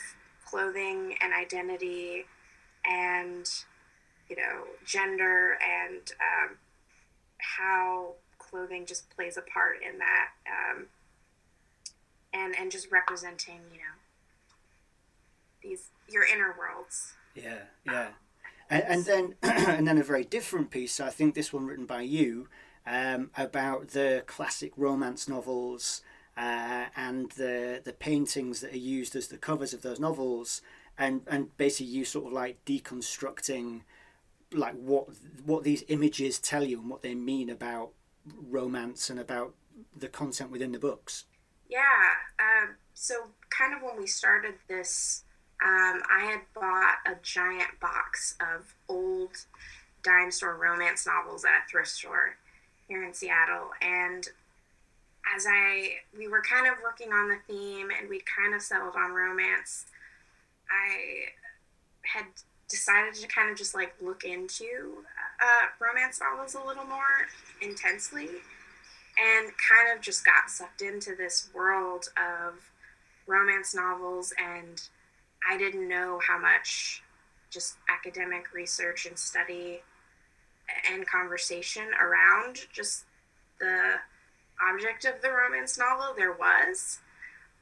clothing 0.45 1.17
and 1.21 1.33
identity 1.35 2.25
and 2.89 3.51
you 4.29 4.37
know 4.37 4.65
gender 4.85 5.59
and 5.63 6.13
um, 6.21 6.57
how 7.39 8.13
clothing 8.39 8.87
just 8.87 9.09
plays 9.11 9.37
a 9.37 9.43
part 9.43 9.77
in 9.83 9.99
that 9.99 10.29
um, 10.47 10.87
and 12.33 12.55
and 12.59 12.71
just 12.71 12.91
representing 12.91 13.61
you 13.73 13.79
know 13.79 13.97
these 15.63 15.89
your 16.09 16.25
inner 16.25 16.55
worlds 16.59 17.15
yeah 17.35 17.65
yeah 17.85 18.09
and, 18.71 18.85
and 18.85 19.05
then 19.05 19.35
and 19.43 19.87
then 19.87 19.99
a 19.99 20.03
very 20.03 20.25
different 20.25 20.71
piece 20.71 21.01
i 21.01 21.11
think 21.11 21.35
this 21.35 21.53
one 21.53 21.67
written 21.67 21.87
by 21.87 22.01
you 22.01 22.49
um, 22.89 23.31
about 23.37 23.89
the 23.89 24.23
classic 24.27 24.73
romance 24.77 25.29
novels 25.29 26.03
uh, 26.37 26.85
and 26.97 27.33
the 27.33 27.81
the 27.85 27.93
paintings 27.93 28.61
that 28.61 28.73
are 28.73 28.79
used 28.79 29.17
as 29.17 29.27
the 29.27 29.39
covers 29.39 29.75
of 29.75 29.83
those 29.83 29.99
novels 29.99 30.63
and 30.97 31.23
and 31.27 31.57
basically 31.57 31.87
you 31.87 32.05
sort 32.05 32.27
of 32.27 32.33
like 32.33 32.65
deconstructing 32.65 33.81
like 34.53 34.75
what 34.75 35.09
what 35.45 35.65
these 35.65 35.83
images 35.89 36.39
tell 36.39 36.63
you 36.63 36.79
and 36.79 36.89
what 36.89 37.03
they 37.03 37.15
mean 37.15 37.51
about 37.51 37.91
romance 38.49 39.11
and 39.11 39.19
about 39.19 39.55
the 39.97 40.09
content 40.09 40.51
within 40.51 40.73
the 40.73 40.79
books. 40.79 41.25
Yeah. 41.69 41.81
Um, 42.39 42.77
so, 42.95 43.15
kind 43.51 43.75
of 43.75 43.83
when 43.83 43.99
we 43.99 44.07
started 44.07 44.55
this, 44.69 45.25
um, 45.65 46.03
I 46.11 46.25
had 46.25 46.41
bought 46.55 46.97
a 47.07 47.17
giant 47.23 47.81
box 47.81 48.37
of 48.41 48.75
old 48.89 49.31
dime 50.03 50.31
store 50.31 50.57
romance 50.57 51.07
novels 51.07 51.45
at 51.45 51.51
a 51.51 51.71
thrift 51.71 51.89
store 51.89 52.37
here 52.89 53.03
in 53.05 53.15
Seattle. 53.15 53.71
And 53.81 54.27
as 55.35 55.47
I, 55.49 55.97
we 56.17 56.29
were 56.29 56.43
kind 56.43 56.67
of 56.67 56.75
working 56.83 57.13
on 57.13 57.29
the 57.29 57.39
theme 57.47 57.89
and 57.99 58.09
we'd 58.09 58.25
kind 58.27 58.55
of 58.55 58.63
settled 58.63 58.95
on 58.97 59.13
romance, 59.13 59.87
I 60.71 61.31
had 62.03 62.27
decided 62.69 63.15
to 63.15 63.27
kind 63.29 63.51
of 63.51 63.57
just 63.57 63.75
like 63.75 63.95
look 64.01 64.25
into 64.25 65.05
uh, 65.41 65.67
romance 65.81 66.21
novels 66.21 66.55
a 66.55 66.67
little 66.67 66.85
more 66.85 67.27
intensely 67.63 68.29
and 69.19 69.51
kind 69.57 69.97
of 69.97 70.03
just 70.03 70.25
got 70.25 70.51
sucked 70.51 70.83
into 70.83 71.15
this 71.17 71.49
world 71.55 72.09
of 72.17 72.71
romance 73.27 73.75
novels 73.75 74.33
and 74.39 74.83
I 75.49 75.57
didn't 75.57 75.89
know 75.89 76.21
how 76.27 76.39
much 76.39 77.03
just 77.51 77.77
academic 77.89 78.53
research 78.53 79.07
and 79.07 79.19
study 79.19 79.81
and 80.91 81.07
conversation 81.07 81.89
around 82.01 82.59
just 82.73 83.05
the 83.61 83.95
object 84.73 85.05
of 85.05 85.21
the 85.23 85.31
romance 85.31 85.79
novel 85.79 86.15
there 86.17 86.33
was. 86.33 86.99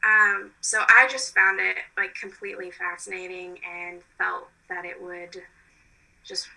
Um, 0.05 0.51
so 0.61 0.83
I 0.89 1.09
just 1.11 1.35
found 1.35 1.61
it 1.61 1.77
like 1.97 2.15
completely 2.15 2.71
fascinating 2.71 3.59
and 3.65 4.01
felt 4.19 4.49
that 4.69 4.85
it 4.85 5.01
would 5.01 5.43
just 6.25 6.49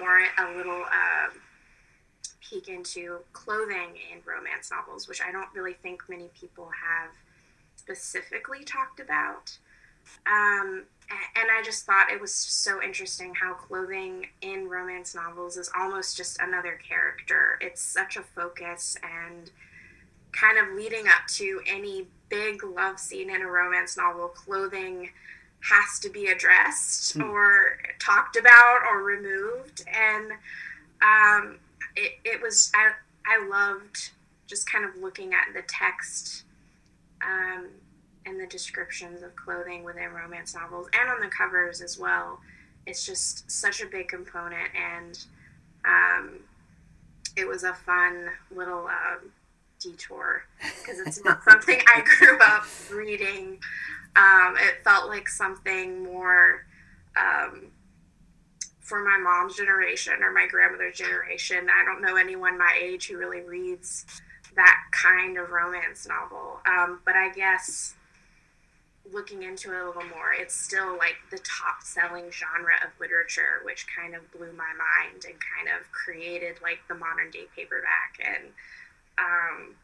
warrant 0.00 0.30
a 0.38 0.56
little 0.56 0.82
uh, 0.82 1.30
peek 2.40 2.68
into 2.68 3.18
clothing 3.32 3.96
in 4.12 4.20
romance 4.24 4.70
novels, 4.70 5.08
which 5.08 5.20
I 5.20 5.30
don't 5.30 5.48
really 5.54 5.74
think 5.74 6.02
many 6.08 6.30
people 6.38 6.64
have 6.66 7.10
specifically 7.76 8.64
talked 8.64 9.00
about. 9.00 9.56
Um, 10.26 10.84
and 11.36 11.48
I 11.56 11.62
just 11.64 11.84
thought 11.84 12.10
it 12.10 12.20
was 12.20 12.34
so 12.34 12.82
interesting 12.82 13.32
how 13.34 13.54
clothing 13.54 14.26
in 14.40 14.68
romance 14.68 15.14
novels 15.14 15.56
is 15.56 15.70
almost 15.78 16.16
just 16.16 16.38
another 16.40 16.78
character. 16.88 17.58
It's 17.60 17.80
such 17.80 18.16
a 18.16 18.22
focus 18.22 18.96
and 19.02 19.50
kind 20.32 20.58
of 20.58 20.74
leading 20.76 21.06
up 21.06 21.26
to 21.28 21.60
any 21.66 22.08
big 22.28 22.64
love 22.64 22.98
scene 22.98 23.30
in 23.30 23.42
a 23.42 23.46
romance 23.46 23.96
novel, 23.96 24.28
clothing 24.28 25.10
has 25.60 25.98
to 26.00 26.10
be 26.10 26.26
addressed 26.26 27.16
mm. 27.16 27.28
or 27.28 27.78
talked 27.98 28.36
about 28.36 28.80
or 28.90 29.02
removed. 29.02 29.84
And 29.86 30.32
um, 31.02 31.58
it, 31.94 32.12
it 32.24 32.42
was, 32.42 32.70
I, 32.74 32.92
I 33.26 33.46
loved 33.46 34.10
just 34.46 34.70
kind 34.70 34.84
of 34.84 34.96
looking 35.00 35.32
at 35.32 35.54
the 35.54 35.62
text 35.66 36.44
um, 37.24 37.68
and 38.26 38.40
the 38.40 38.46
descriptions 38.46 39.22
of 39.22 39.34
clothing 39.36 39.84
within 39.84 40.10
romance 40.10 40.54
novels 40.54 40.88
and 40.98 41.08
on 41.08 41.20
the 41.20 41.28
covers 41.28 41.80
as 41.80 41.98
well. 41.98 42.40
It's 42.86 43.04
just 43.04 43.50
such 43.50 43.80
a 43.80 43.86
big 43.86 44.08
component, 44.08 44.70
and 44.76 45.18
um, 45.84 46.40
it 47.36 47.46
was 47.46 47.64
a 47.64 47.74
fun 47.74 48.28
little 48.54 48.86
um, 48.86 49.32
detour 49.80 50.44
because 50.80 51.00
it's 51.00 51.24
not 51.24 51.42
something 51.48 51.80
I 51.86 52.02
grew 52.18 52.38
up 52.38 52.64
reading. 52.92 53.58
Um, 54.14 54.56
it 54.58 54.84
felt 54.84 55.08
like 55.08 55.28
something 55.28 56.02
more 56.02 56.64
um, 57.16 57.72
for 58.80 59.02
my 59.02 59.18
mom's 59.18 59.56
generation 59.56 60.22
or 60.22 60.32
my 60.32 60.46
grandmother's 60.48 60.96
generation. 60.96 61.68
I 61.68 61.84
don't 61.84 62.00
know 62.00 62.16
anyone 62.16 62.56
my 62.56 62.78
age 62.80 63.08
who 63.08 63.18
really 63.18 63.40
reads 63.40 64.06
that 64.54 64.80
kind 64.92 65.38
of 65.38 65.50
romance 65.50 66.06
novel. 66.06 66.60
Um, 66.66 67.00
but 67.04 67.16
I 67.16 67.30
guess 67.32 67.95
looking 69.12 69.42
into 69.42 69.72
it 69.72 69.80
a 69.80 69.86
little 69.86 70.04
more, 70.04 70.32
it's 70.32 70.54
still 70.54 70.96
like 70.98 71.16
the 71.30 71.38
top 71.38 71.82
selling 71.82 72.30
genre 72.30 72.74
of 72.84 72.90
literature, 73.00 73.60
which 73.64 73.86
kind 73.94 74.14
of 74.14 74.30
blew 74.32 74.52
my 74.52 74.72
mind 74.76 75.24
and 75.24 75.34
kind 75.40 75.68
of 75.78 75.90
created 75.92 76.56
like 76.62 76.78
the 76.88 76.94
modern 76.94 77.30
day 77.30 77.46
paperback. 77.54 78.18
And 78.24 78.44
um, 79.18 79.74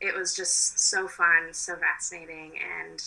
it 0.00 0.14
was 0.14 0.34
just 0.34 0.78
so 0.78 1.06
fun, 1.08 1.52
so 1.52 1.76
fascinating, 1.76 2.52
and 2.58 3.02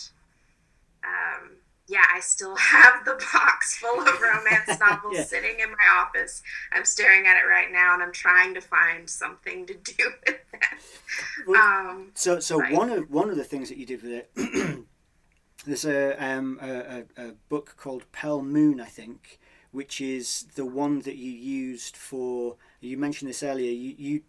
um, 1.04 1.50
yeah, 1.86 2.04
I 2.14 2.20
still 2.20 2.56
have 2.56 3.04
the 3.04 3.20
box 3.32 3.76
full 3.76 4.00
of 4.00 4.20
romance 4.20 4.80
novels 4.80 5.14
yeah. 5.16 5.24
sitting 5.24 5.60
in 5.60 5.70
my 5.70 6.00
office. 6.00 6.42
I'm 6.72 6.84
staring 6.84 7.26
at 7.26 7.36
it 7.36 7.46
right 7.48 7.70
now, 7.70 7.94
and 7.94 8.02
I'm 8.02 8.12
trying 8.12 8.54
to 8.54 8.60
find 8.60 9.08
something 9.08 9.66
to 9.66 9.74
do 9.74 10.04
with 10.26 10.28
it. 10.28 10.40
Well, 11.46 11.60
um, 11.60 12.10
so, 12.14 12.40
so 12.40 12.58
one 12.70 12.90
of 12.90 13.10
one 13.10 13.28
of 13.28 13.36
the 13.36 13.44
things 13.44 13.68
that 13.68 13.78
you 13.78 13.86
did 13.86 14.02
with 14.02 14.12
it 14.12 14.30
there's 15.64 15.84
a, 15.84 16.22
um, 16.24 16.58
a, 16.60 17.04
a, 17.16 17.32
book 17.48 17.74
called 17.76 18.04
Pearl 18.12 18.42
Moon, 18.42 18.80
I 18.80 18.86
think, 18.86 19.38
which 19.72 20.00
is 20.00 20.46
the 20.54 20.66
one 20.66 21.00
that 21.00 21.16
you 21.16 21.30
used 21.30 21.96
for. 21.96 22.56
You 22.80 22.96
mentioned 22.96 23.28
this 23.28 23.42
earlier. 23.42 23.72
You 23.72 23.94
you 23.96 24.22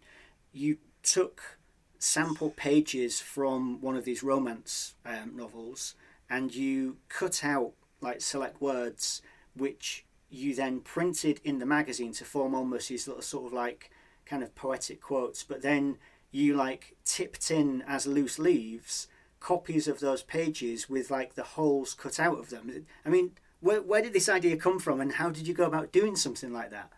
you 0.52 0.78
took 1.02 1.58
sample 1.98 2.50
pages 2.50 3.20
from 3.20 3.80
one 3.80 3.96
of 3.96 4.04
these 4.04 4.22
romance 4.22 4.94
um, 5.04 5.36
novels, 5.36 5.94
and 6.28 6.54
you 6.54 6.96
cut 7.08 7.44
out 7.44 7.72
like 8.00 8.20
select 8.20 8.60
words, 8.60 9.22
which 9.54 10.04
you 10.28 10.54
then 10.54 10.80
printed 10.80 11.40
in 11.44 11.58
the 11.58 11.66
magazine 11.66 12.12
to 12.12 12.24
form 12.24 12.54
almost 12.54 12.88
these 12.88 13.06
little 13.06 13.22
sort 13.22 13.46
of 13.46 13.52
like 13.52 13.90
kind 14.24 14.42
of 14.42 14.54
poetic 14.54 15.00
quotes. 15.00 15.42
But 15.42 15.62
then 15.62 15.98
you 16.30 16.54
like 16.54 16.96
tipped 17.04 17.50
in 17.50 17.82
as 17.86 18.06
loose 18.06 18.38
leaves 18.38 19.06
copies 19.46 19.86
of 19.86 20.00
those 20.00 20.24
pages 20.24 20.90
with 20.90 21.08
like 21.08 21.36
the 21.36 21.44
holes 21.44 21.94
cut 21.94 22.18
out 22.18 22.36
of 22.36 22.50
them. 22.50 22.84
I 23.04 23.08
mean, 23.08 23.30
where, 23.60 23.80
where 23.80 24.02
did 24.02 24.12
this 24.12 24.28
idea 24.28 24.56
come 24.56 24.80
from 24.80 25.00
and 25.00 25.12
how 25.12 25.30
did 25.30 25.46
you 25.46 25.54
go 25.54 25.66
about 25.66 25.92
doing 25.92 26.16
something 26.16 26.52
like 26.52 26.70
that? 26.70 26.90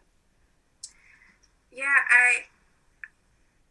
Yeah, 1.71 1.85
I, 1.85 2.45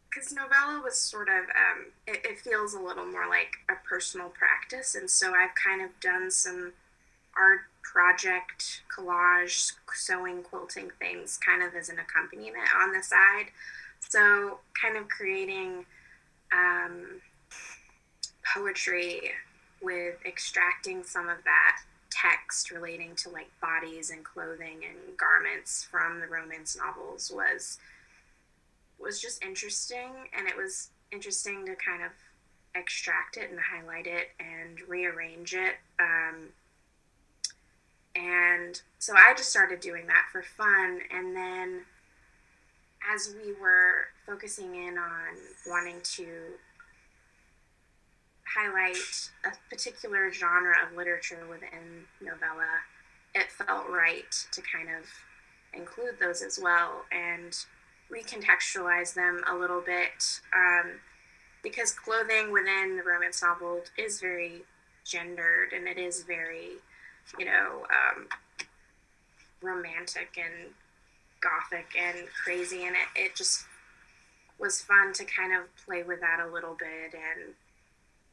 because 0.08 0.32
novella 0.32 0.80
was 0.84 0.96
sort 0.96 1.28
of, 1.28 1.46
um, 1.46 1.88
it, 2.06 2.24
it 2.24 2.40
feels 2.40 2.76
a 2.76 2.80
little 2.80 3.08
more 3.08 3.28
like 3.28 3.50
a 3.68 3.74
personal 3.90 4.30
practice. 4.30 4.94
And 4.94 5.10
so 5.10 5.34
I've 5.34 5.56
kind 5.56 5.82
of 5.82 5.90
done 6.00 6.30
some 6.30 6.74
art 7.36 7.62
project, 7.82 8.84
collage, 8.96 9.72
sewing, 9.92 10.44
quilting 10.44 10.92
things 11.00 11.40
kind 11.44 11.64
of 11.64 11.74
as 11.74 11.90
an 11.90 11.98
accompaniment 11.98 12.70
on 12.80 12.94
the 12.94 13.02
side. 13.02 13.48
So, 14.08 14.60
kind 14.80 14.96
of 14.96 15.10
creating 15.10 15.88
um, 16.54 17.22
poetry 18.54 19.32
with 19.82 20.16
extracting 20.26 21.04
some 21.04 21.30
of 21.30 21.38
that 21.44 21.78
text 22.10 22.72
relating 22.72 23.16
to 23.16 23.30
like 23.30 23.50
bodies 23.62 24.10
and 24.10 24.24
clothing 24.24 24.82
and 24.88 25.18
garments 25.18 25.88
from 25.90 26.20
the 26.20 26.28
romance 26.28 26.78
novels 26.78 27.32
was 27.34 27.78
was 29.00 29.22
just 29.22 29.44
interesting. 29.44 30.10
And 30.36 30.48
it 30.48 30.58
was 30.58 30.90
interesting 31.12 31.66
to 31.66 31.76
kind 31.76 32.04
of 32.04 32.12
extract 32.76 33.38
it 33.38 33.50
and 33.50 33.60
highlight 33.60 34.08
it 34.08 34.30
and 34.40 34.80
rearrange 34.88 35.54
it. 35.54 35.76
Um, 36.00 36.50
and 38.16 38.82
so 38.98 39.14
i 39.16 39.34
just 39.36 39.52
started 39.52 39.80
doing 39.80 40.08
that 40.08 40.26
for 40.32 40.42
fun. 40.42 41.02
And 41.12 41.36
then 41.36 41.82
as 43.14 43.36
we 43.36 43.54
were 43.54 44.08
focusing 44.26 44.76
in 44.76 44.98
on 44.98 45.38
wanting 45.68 46.02
to 46.04 46.28
highlight 48.56 49.32
a 49.46 49.52
particular 49.70 50.32
genre 50.32 50.76
of 50.86 50.96
literature 50.96 51.46
within 51.50 52.06
novella, 52.22 52.82
it 53.36 53.52
felt 53.52 53.90
right 53.90 54.32
to 54.52 54.62
kind 54.62 54.90
of 54.90 55.06
include 55.74 56.20
those 56.20 56.42
as 56.42 56.60
well 56.62 57.06
and 57.12 57.66
recontextualize 58.12 59.14
them 59.14 59.42
a 59.50 59.56
little 59.56 59.82
bit 59.82 60.42
um, 60.56 60.92
because 61.62 61.92
clothing 61.92 62.52
within 62.52 62.98
the 62.98 63.04
romance 63.04 63.44
novel 63.44 63.82
is 63.98 64.22
very 64.22 64.64
gendered 65.04 65.74
and 65.74 65.88
it 65.88 65.98
is 65.98 66.24
very, 66.24 66.78
you 67.38 67.46
know, 67.46 67.86
um, 67.90 68.28
romantic 69.62 70.38
and 70.38 70.72
gothic 71.42 71.88
and 72.00 72.28
crazy 72.44 72.86
and 72.86 72.96
it, 72.96 73.22
it 73.22 73.36
just 73.36 73.66
was 74.60 74.82
fun 74.82 75.14
to 75.14 75.24
kind 75.26 75.54
of 75.54 75.64
play 75.86 76.04
with 76.04 76.20
that 76.22 76.40
a 76.40 76.52
little 76.52 76.76
bit 76.80 77.14
and 77.14 77.54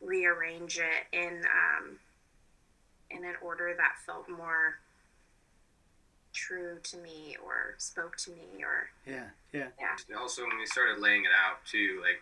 rearrange 0.05 0.79
it 0.79 1.07
in 1.13 1.43
um, 1.45 1.99
in 3.11 3.25
an 3.25 3.35
order 3.43 3.75
that 3.77 3.95
felt 4.05 4.29
more 4.29 4.79
true 6.33 6.79
to 6.83 6.97
me 6.99 7.37
or 7.45 7.75
spoke 7.79 8.17
to 8.17 8.31
me 8.31 8.59
or 8.61 8.91
yeah 9.07 9.31
yeah 9.53 9.71
yeah 9.79 10.19
also 10.19 10.43
when 10.43 10.59
we 10.59 10.67
started 10.67 10.99
laying 10.99 11.23
it 11.23 11.31
out 11.31 11.65
too 11.65 12.03
like 12.03 12.21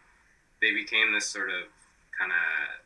they 0.61 0.73
became 0.73 1.13
this 1.15 1.27
sort 1.27 1.49
of 1.49 1.65
kind 2.13 2.31
of 2.31 2.85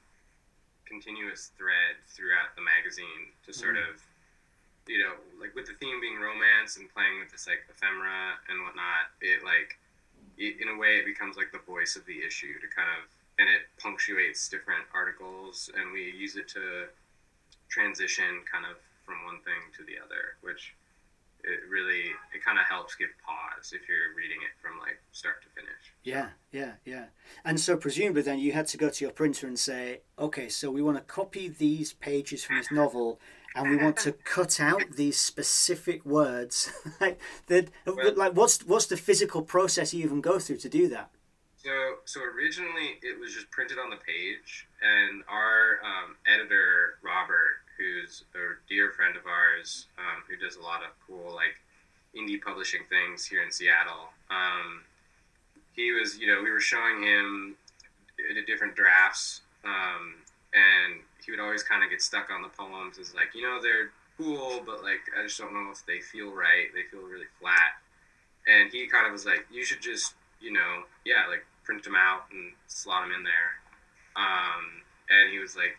continuous 0.86 1.50
thread 1.58 1.98
throughout 2.06 2.54
the 2.54 2.62
magazine 2.62 3.34
to 3.44 3.52
sort 3.52 3.74
mm-hmm. 3.74 3.90
of 3.90 3.98
you 4.86 5.02
know 5.02 5.18
like 5.42 5.50
with 5.58 5.66
the 5.66 5.74
theme 5.82 5.98
being 6.00 6.22
romance 6.22 6.78
and 6.78 6.86
playing 6.94 7.18
with 7.18 7.30
this 7.34 7.50
like 7.50 7.66
ephemera 7.66 8.38
and 8.46 8.62
whatnot 8.62 9.10
it 9.20 9.42
like 9.42 9.74
it, 10.38 10.62
in 10.62 10.70
a 10.70 10.78
way 10.78 11.02
it 11.02 11.04
becomes 11.04 11.34
like 11.34 11.50
the 11.50 11.62
voice 11.66 11.98
of 11.98 12.06
the 12.06 12.22
issue 12.22 12.54
to 12.62 12.70
kind 12.70 12.88
of 12.94 13.02
and 13.38 13.48
it 13.48 13.68
punctuates 13.78 14.48
different 14.48 14.84
articles, 14.94 15.70
and 15.76 15.92
we 15.92 16.12
use 16.16 16.36
it 16.36 16.48
to 16.48 16.86
transition 17.68 18.42
kind 18.50 18.64
of 18.64 18.76
from 19.04 19.24
one 19.24 19.38
thing 19.44 19.60
to 19.76 19.84
the 19.84 19.98
other, 20.02 20.36
which 20.40 20.74
it 21.44 21.60
really 21.70 22.10
it 22.34 22.44
kind 22.44 22.58
of 22.58 22.66
helps 22.66 22.94
give 22.96 23.08
pause 23.24 23.72
if 23.72 23.88
you're 23.88 24.14
reading 24.16 24.38
it 24.42 24.50
from 24.60 24.78
like 24.80 24.98
start 25.12 25.42
to 25.42 25.48
finish. 25.50 25.94
Yeah, 26.02 26.30
yeah, 26.52 26.72
yeah. 26.84 27.06
And 27.44 27.58
so 27.60 27.76
presumably 27.76 28.22
then 28.22 28.38
you 28.38 28.52
had 28.52 28.66
to 28.68 28.76
go 28.76 28.90
to 28.90 29.04
your 29.04 29.12
printer 29.12 29.46
and 29.46 29.58
say, 29.58 30.00
okay, 30.18 30.48
so 30.48 30.70
we 30.70 30.82
want 30.82 30.96
to 30.96 31.04
copy 31.04 31.48
these 31.48 31.92
pages 31.92 32.44
from 32.44 32.56
this 32.56 32.72
novel 32.72 33.20
and 33.54 33.70
we 33.70 33.76
want 33.76 33.96
to 33.98 34.12
cut 34.24 34.60
out 34.60 34.82
these 34.96 35.18
specific 35.18 36.04
words. 36.04 36.70
like 37.00 37.20
that 37.46 37.68
well, 37.86 38.14
like 38.14 38.36
what's 38.36 38.66
what's 38.66 38.86
the 38.86 38.96
physical 38.96 39.42
process 39.42 39.94
you 39.94 40.04
even 40.04 40.20
go 40.20 40.38
through 40.38 40.58
to 40.58 40.68
do 40.68 40.88
that? 40.88 41.10
So, 41.66 41.98
so 42.04 42.20
originally 42.22 43.02
it 43.02 43.18
was 43.18 43.34
just 43.34 43.50
printed 43.50 43.76
on 43.82 43.90
the 43.90 43.96
page, 43.96 44.68
and 44.78 45.24
our 45.26 45.82
um, 45.82 46.14
editor 46.22 46.94
Robert, 47.02 47.66
who's 47.76 48.22
a 48.36 48.54
dear 48.68 48.92
friend 48.92 49.16
of 49.16 49.26
ours, 49.26 49.86
um, 49.98 50.22
who 50.30 50.36
does 50.38 50.54
a 50.54 50.62
lot 50.62 50.86
of 50.86 50.94
cool 51.02 51.34
like 51.34 51.58
indie 52.14 52.40
publishing 52.40 52.82
things 52.88 53.26
here 53.26 53.42
in 53.42 53.50
Seattle. 53.50 54.14
Um, 54.30 54.86
he 55.74 55.90
was, 55.90 56.20
you 56.20 56.28
know, 56.28 56.40
we 56.40 56.52
were 56.52 56.60
showing 56.60 57.02
him 57.02 57.56
the 58.16 58.46
different 58.46 58.76
drafts, 58.76 59.40
um, 59.64 60.22
and 60.54 61.02
he 61.24 61.32
would 61.32 61.40
always 61.40 61.64
kind 61.64 61.82
of 61.82 61.90
get 61.90 62.00
stuck 62.00 62.30
on 62.30 62.42
the 62.42 62.48
poems 62.54 62.96
as 63.00 63.12
like, 63.12 63.34
you 63.34 63.42
know, 63.42 63.58
they're 63.60 63.90
cool, 64.16 64.62
but 64.64 64.84
like 64.84 65.02
I 65.18 65.24
just 65.24 65.36
don't 65.36 65.52
know 65.52 65.72
if 65.72 65.84
they 65.84 65.98
feel 65.98 66.30
right. 66.30 66.70
They 66.72 66.86
feel 66.92 67.02
really 67.02 67.26
flat. 67.40 67.82
And 68.46 68.70
he 68.70 68.86
kind 68.86 69.04
of 69.04 69.10
was 69.10 69.26
like, 69.26 69.44
you 69.50 69.64
should 69.64 69.82
just, 69.82 70.14
you 70.40 70.52
know, 70.52 70.86
yeah, 71.04 71.26
like 71.28 71.44
print 71.66 71.82
them 71.82 71.98
out 71.98 72.30
and 72.30 72.54
slot 72.70 73.02
them 73.02 73.12
in 73.12 73.26
there. 73.26 73.58
Um, 74.14 74.86
and 75.10 75.34
he 75.34 75.42
was 75.42 75.58
like, 75.58 75.76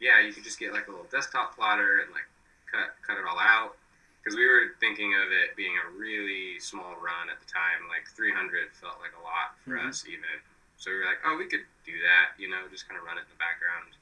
"Yeah, 0.00 0.24
you 0.24 0.32
could 0.32 0.42
just 0.42 0.58
get 0.58 0.72
like 0.72 0.88
a 0.88 0.90
little 0.90 1.06
desktop 1.12 1.54
plotter 1.54 2.00
and 2.00 2.10
like 2.10 2.26
cut 2.72 2.96
cut 3.04 3.20
it 3.20 3.28
all 3.28 3.38
out." 3.38 3.76
Because 4.18 4.34
we 4.34 4.48
were 4.48 4.74
thinking 4.80 5.14
of 5.14 5.30
it 5.30 5.54
being 5.54 5.76
a 5.78 5.86
really 5.94 6.58
small 6.58 6.98
run 6.98 7.30
at 7.30 7.38
the 7.38 7.46
time, 7.46 7.86
like 7.86 8.08
300 8.12 8.74
felt 8.74 8.98
like 8.98 9.14
a 9.14 9.22
lot 9.22 9.54
for 9.62 9.78
mm-hmm. 9.78 9.88
us 9.88 10.04
even. 10.08 10.42
So 10.80 10.90
we 10.90 10.98
were 10.98 11.06
like, 11.06 11.22
"Oh, 11.22 11.36
we 11.36 11.46
could 11.46 11.68
do 11.84 11.94
that," 12.02 12.34
you 12.40 12.48
know, 12.48 12.66
just 12.72 12.88
kind 12.88 12.98
of 12.98 13.04
run 13.06 13.20
it 13.20 13.28
in 13.28 13.32
the 13.36 13.40
background. 13.40 13.94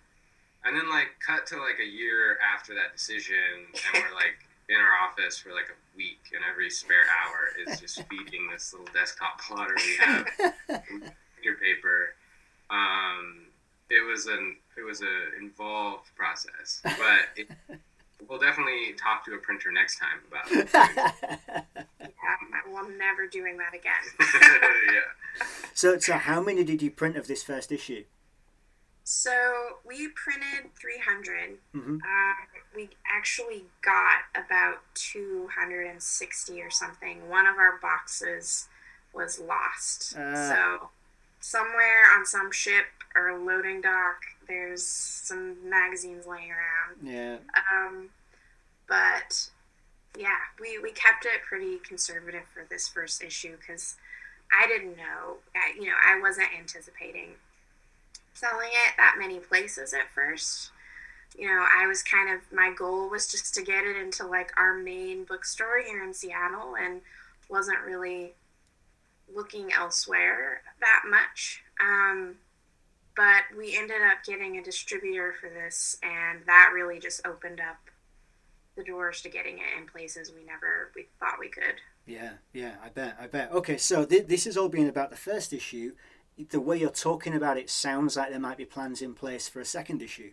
And 0.64 0.74
then 0.74 0.88
like 0.88 1.18
cut 1.20 1.46
to 1.52 1.58
like 1.58 1.82
a 1.82 1.86
year 1.86 2.38
after 2.40 2.72
that 2.74 2.94
decision, 2.94 3.70
and 3.74 4.02
we're 4.02 4.14
like 4.14 4.45
in 4.68 4.76
our 4.76 5.08
office 5.08 5.38
for 5.38 5.50
like 5.50 5.68
a 5.68 5.96
week, 5.96 6.20
and 6.34 6.42
every 6.50 6.70
spare 6.70 7.06
hour 7.22 7.50
is 7.66 7.80
just 7.80 8.02
feeding 8.10 8.48
this 8.50 8.72
little 8.72 8.88
desktop 8.92 9.40
plotter 9.40 9.74
we 9.76 9.96
have, 10.04 10.26
your 11.42 11.56
paper. 11.56 12.14
Um, 12.70 13.46
it 13.90 14.04
was 14.04 14.26
an 14.26 14.56
it 14.76 14.82
was 14.82 15.00
an 15.00 15.32
involved 15.40 16.14
process, 16.16 16.80
but 16.82 17.28
it, 17.36 17.48
we'll 18.28 18.38
definitely 18.38 18.94
talk 19.00 19.24
to 19.24 19.34
a 19.34 19.38
printer 19.38 19.70
next 19.70 19.98
time 19.98 20.18
about 20.28 20.50
it. 20.50 20.68
yeah, 20.72 22.10
well, 22.68 22.84
I'm 22.84 22.98
never 22.98 23.26
doing 23.26 23.56
that 23.58 23.74
again. 23.74 23.92
yeah. 24.92 25.46
So, 25.74 25.98
so 25.98 26.14
how 26.14 26.42
many 26.42 26.64
did 26.64 26.82
you 26.82 26.90
print 26.90 27.16
of 27.16 27.26
this 27.26 27.42
first 27.42 27.70
issue? 27.70 28.04
So 29.08 29.30
we 29.86 30.08
printed 30.08 30.74
300. 30.74 31.58
Mm-hmm. 31.76 31.94
Uh, 31.94 32.60
we 32.74 32.88
actually 33.06 33.62
got 33.80 34.22
about 34.34 34.78
260 34.94 36.60
or 36.60 36.70
something. 36.72 37.28
One 37.28 37.46
of 37.46 37.56
our 37.56 37.78
boxes 37.80 38.66
was 39.14 39.38
lost. 39.38 40.16
Uh. 40.16 40.48
So 40.48 40.90
somewhere 41.38 42.02
on 42.18 42.26
some 42.26 42.50
ship 42.50 42.86
or 43.14 43.38
loading 43.38 43.80
dock, 43.80 44.22
there's 44.48 44.84
some 44.84 45.70
magazines 45.70 46.26
laying 46.26 46.50
around. 46.50 47.06
Yeah. 47.08 47.36
Um, 47.54 48.08
but 48.88 49.50
yeah, 50.18 50.50
we, 50.60 50.80
we 50.80 50.90
kept 50.90 51.26
it 51.26 51.42
pretty 51.48 51.78
conservative 51.78 52.42
for 52.52 52.66
this 52.68 52.88
first 52.88 53.22
issue 53.22 53.56
because 53.56 53.94
I 54.52 54.66
didn't 54.66 54.96
know, 54.96 55.36
I, 55.54 55.78
you 55.78 55.86
know, 55.86 55.96
I 56.04 56.20
wasn't 56.20 56.48
anticipating 56.58 57.34
selling 58.36 58.68
it 58.68 58.94
that 58.96 59.16
many 59.18 59.38
places 59.38 59.94
at 59.94 60.10
first. 60.14 60.70
You 61.36 61.48
know, 61.48 61.64
I 61.74 61.86
was 61.86 62.02
kind 62.02 62.30
of 62.30 62.40
my 62.52 62.72
goal 62.76 63.10
was 63.10 63.26
just 63.26 63.54
to 63.54 63.62
get 63.62 63.84
it 63.84 63.96
into 63.96 64.26
like 64.26 64.52
our 64.56 64.74
main 64.74 65.24
bookstore 65.24 65.80
here 65.84 66.04
in 66.04 66.14
Seattle 66.14 66.76
and 66.80 67.00
wasn't 67.48 67.80
really 67.84 68.34
looking 69.34 69.72
elsewhere 69.72 70.62
that 70.80 71.02
much. 71.08 71.62
Um, 71.80 72.36
but 73.16 73.44
we 73.56 73.76
ended 73.76 74.02
up 74.02 74.24
getting 74.24 74.58
a 74.58 74.62
distributor 74.62 75.34
for 75.40 75.48
this, 75.48 75.96
and 76.02 76.40
that 76.46 76.70
really 76.74 76.98
just 76.98 77.26
opened 77.26 77.60
up 77.60 77.78
the 78.76 78.84
doors 78.84 79.22
to 79.22 79.30
getting 79.30 79.56
it 79.56 79.64
in 79.78 79.86
places 79.86 80.30
we 80.36 80.44
never 80.44 80.92
we 80.94 81.06
thought 81.18 81.38
we 81.40 81.48
could. 81.48 81.80
Yeah, 82.06 82.32
yeah, 82.52 82.74
I 82.84 82.90
bet, 82.90 83.16
I 83.20 83.26
bet. 83.26 83.50
Okay, 83.52 83.78
so 83.78 84.04
th- 84.04 84.26
this 84.26 84.44
has 84.44 84.56
all 84.56 84.68
been 84.68 84.88
about 84.88 85.10
the 85.10 85.16
first 85.16 85.52
issue. 85.52 85.92
The 86.38 86.60
way 86.60 86.78
you're 86.78 86.90
talking 86.90 87.34
about 87.34 87.56
it 87.56 87.70
sounds 87.70 88.16
like 88.16 88.30
there 88.30 88.38
might 88.38 88.58
be 88.58 88.66
plans 88.66 89.00
in 89.00 89.14
place 89.14 89.48
for 89.48 89.60
a 89.60 89.64
second 89.64 90.02
issue. 90.02 90.32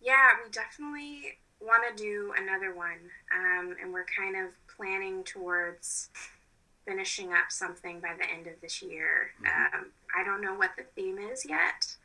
Yeah, 0.00 0.30
we 0.42 0.50
definitely 0.50 1.38
want 1.60 1.82
to 1.88 2.02
do 2.02 2.32
another 2.36 2.74
one, 2.74 3.10
um, 3.34 3.76
and 3.80 3.92
we're 3.92 4.06
kind 4.18 4.36
of 4.36 4.52
planning 4.74 5.22
towards 5.24 6.10
finishing 6.86 7.32
up 7.32 7.50
something 7.50 8.00
by 8.00 8.14
the 8.18 8.30
end 8.30 8.46
of 8.46 8.60
this 8.60 8.82
year. 8.82 9.30
Mm-hmm. 9.42 9.78
Um, 9.78 9.86
I 10.18 10.24
don't 10.24 10.42
know 10.42 10.54
what 10.54 10.70
the 10.76 10.84
theme 10.94 11.18
is 11.18 11.46
yet. 11.48 11.96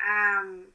Um, 0.00 0.66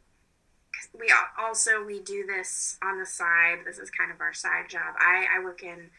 we 1.00 1.12
also 1.40 1.84
we 1.86 2.02
do 2.02 2.26
this 2.26 2.78
on 2.84 3.00
the 3.00 3.06
side. 3.06 3.60
This 3.66 3.78
is 3.78 3.90
kind 3.90 4.12
of 4.12 4.22
our 4.22 4.34
side 4.34 4.70
job. 4.70 4.96
I, 5.00 5.26
I 5.38 5.44
work 5.44 5.64
in 5.64 5.90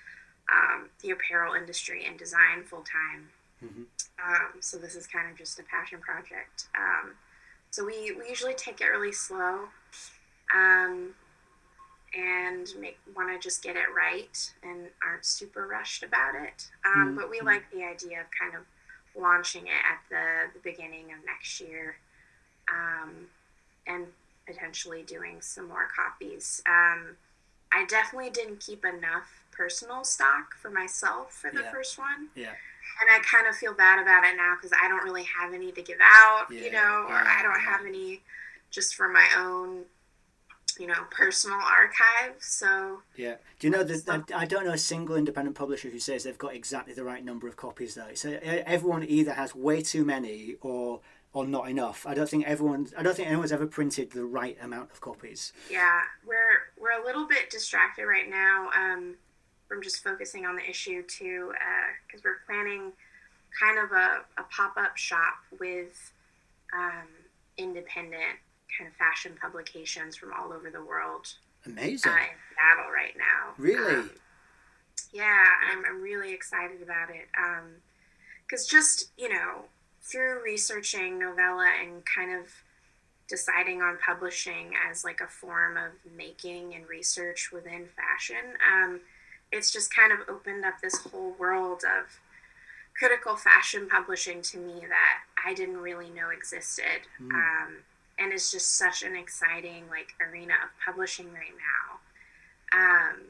um, 0.53 0.91
the 1.03 1.11
apparel 1.11 1.55
industry 1.55 2.05
and 2.07 2.19
design 2.19 2.65
full 2.65 2.83
time. 2.83 3.29
Mm-hmm. 3.64 3.83
Um, 3.83 4.61
so 4.61 4.79
this 4.79 4.95
is 4.95 5.07
kind 5.07 5.31
of 5.31 5.37
just 5.37 5.59
a 5.59 5.62
passion 5.62 6.01
project. 6.01 6.69
Um, 6.77 7.12
so 7.71 7.85
we, 7.85 8.14
we 8.19 8.29
usually 8.29 8.55
take 8.55 8.81
it 8.81 8.87
really 8.87 9.12
slow 9.12 9.69
um, 10.55 11.14
and 12.14 12.69
make 12.81 12.99
want 13.14 13.31
to 13.31 13.38
just 13.38 13.62
get 13.62 13.77
it 13.77 13.87
right 13.95 14.53
and 14.62 14.87
aren't 15.07 15.25
super 15.25 15.66
rushed 15.66 16.03
about 16.03 16.35
it. 16.35 16.69
Um, 16.85 17.09
mm-hmm. 17.09 17.16
But 17.16 17.31
we 17.31 17.40
like 17.40 17.71
the 17.71 17.85
idea 17.85 18.21
of 18.21 18.27
kind 18.38 18.55
of 18.55 18.62
launching 19.21 19.66
it 19.66 19.71
at 19.71 20.01
the, 20.11 20.53
the 20.55 20.61
beginning 20.61 21.12
of 21.12 21.25
next 21.25 21.61
year 21.61 21.97
um, 22.71 23.27
and 23.87 24.07
potentially 24.47 25.03
doing 25.03 25.40
some 25.40 25.69
more 25.69 25.88
copies. 25.95 26.62
Um, 26.66 27.16
I 27.73 27.85
definitely 27.87 28.31
didn't 28.31 28.61
keep 28.61 28.85
enough 28.85 29.45
personal 29.51 30.05
stock 30.05 30.55
for 30.55 30.71
myself 30.71 31.33
for 31.33 31.51
the 31.51 31.62
yeah. 31.62 31.73
first 31.73 31.99
one. 31.99 32.29
Yeah. 32.35 32.53
And 33.00 33.11
I 33.11 33.22
kind 33.24 33.46
of 33.46 33.54
feel 33.54 33.74
bad 33.74 34.00
about 34.00 34.24
it 34.24 34.37
now 34.37 34.54
because 34.56 34.76
I 34.80 34.88
don't 34.88 35.04
really 35.04 35.24
have 35.24 35.52
any 35.52 35.72
to 35.72 35.82
give 35.82 35.98
out, 36.02 36.46
yeah. 36.50 36.61
you 36.61 36.72
know, 36.72 37.04
or 37.09 37.14
I 37.14 37.40
don't 37.42 37.61
have 37.61 37.85
any 37.87 38.22
just 38.70 38.94
for 38.94 39.09
my 39.09 39.26
own, 39.37 39.82
you 40.78 40.87
know, 40.87 41.04
personal 41.11 41.59
archive. 41.59 42.37
So 42.40 43.02
yeah, 43.16 43.35
do 43.59 43.66
you 43.66 43.70
know 43.70 43.82
that 43.82 44.32
I 44.35 44.46
don't 44.46 44.64
know 44.64 44.72
a 44.72 44.78
single 44.78 45.16
independent 45.16 45.56
publisher 45.56 45.90
who 45.90 45.98
says 45.98 46.24
they've 46.24 46.38
got 46.38 46.54
exactly 46.54 46.94
the 46.94 47.04
right 47.04 47.24
number 47.24 47.46
of 47.48 47.56
copies 47.56 47.94
though. 47.94 48.14
So 48.14 48.38
everyone 48.42 49.04
either 49.04 49.32
has 49.32 49.54
way 49.54 49.82
too 49.82 50.04
many 50.04 50.56
or 50.61 51.00
or 51.37 51.46
not 51.46 51.68
enough. 51.68 52.06
I 52.06 52.14
don't 52.14 52.28
think 52.28 52.46
everyone. 52.46 52.88
I 52.96 53.02
don't 53.02 53.14
think 53.14 53.28
anyone's 53.28 53.52
ever 53.52 53.66
printed 53.66 54.11
the 54.11 54.24
right 54.24 54.56
amount 54.62 54.90
of 54.90 55.02
copies. 55.02 55.52
Yeah, 55.70 56.00
we're 56.26 56.72
we're 56.80 56.98
a 56.98 57.04
little 57.04 57.26
bit 57.26 57.50
distracted 57.50 58.06
right 58.06 58.28
now. 58.30 58.70
Um, 58.74 59.16
from 59.68 59.83
just 59.83 60.02
focusing 60.02 60.46
on 60.46 60.57
the 60.57 60.68
issue 60.68 61.02
too, 61.02 61.52
because 62.07 62.20
uh, 62.20 62.29
we're 62.29 62.40
planning 62.46 62.92
kind 63.59 63.79
of 63.79 63.92
a, 63.92 64.24
a 64.38 64.44
pop 64.50 64.76
up 64.76 64.96
shop 64.96 65.35
with 65.59 66.12
um, 66.74 67.09
independent 67.57 68.38
kind 68.76 68.88
of 68.88 68.96
fashion 68.96 69.33
publications 69.40 70.16
from 70.16 70.33
all 70.33 70.52
over 70.52 70.70
the 70.70 70.85
world. 70.85 71.26
Amazing. 71.64 72.12
Uh, 72.12 72.14
in 72.14 72.20
Seattle 72.55 72.92
right 72.92 73.14
now. 73.16 73.55
Really? 73.59 73.94
Um, 73.94 74.11
yeah, 75.12 75.44
I'm, 75.72 75.85
I'm 75.85 76.02
really 76.02 76.33
excited 76.33 76.83
about 76.83 77.11
it. 77.11 77.29
Because 78.46 78.62
um, 78.62 78.68
just, 78.70 79.11
you 79.16 79.29
know, 79.29 79.64
through 80.02 80.42
researching 80.44 81.18
novella 81.18 81.68
and 81.83 82.05
kind 82.05 82.33
of 82.33 82.50
deciding 83.29 83.83
on 83.83 83.98
publishing 84.05 84.72
as 84.88 85.02
like 85.02 85.20
a 85.20 85.26
form 85.26 85.76
of 85.76 85.90
making 86.16 86.74
and 86.74 86.88
research 86.88 87.50
within 87.52 87.87
fashion, 87.96 88.55
um, 88.72 89.00
it's 89.52 89.72
just 89.72 89.94
kind 89.94 90.12
of 90.12 90.28
opened 90.28 90.64
up 90.64 90.80
this 90.82 90.98
whole 90.98 91.35
world 91.38 91.82
of 91.85 92.20
critical 92.98 93.37
fashion 93.37 93.88
publishing 93.88 94.42
to 94.42 94.59
me 94.59 94.80
that 94.88 95.18
I 95.44 95.54
didn't 95.54 95.78
really 95.78 96.11
know 96.11 96.30
existed. 96.30 97.06
Mm. 97.20 97.32
Um, 97.32 97.76
and 98.18 98.32
it's 98.32 98.50
just 98.50 98.78
such 98.78 99.02
an 99.02 99.14
exciting 99.14 99.85
like 99.90 100.14
arena 100.20 100.54
of 100.64 100.70
publishing 100.85 101.26
right 101.32 101.54
now. 101.56 101.98
Um, 102.72 103.20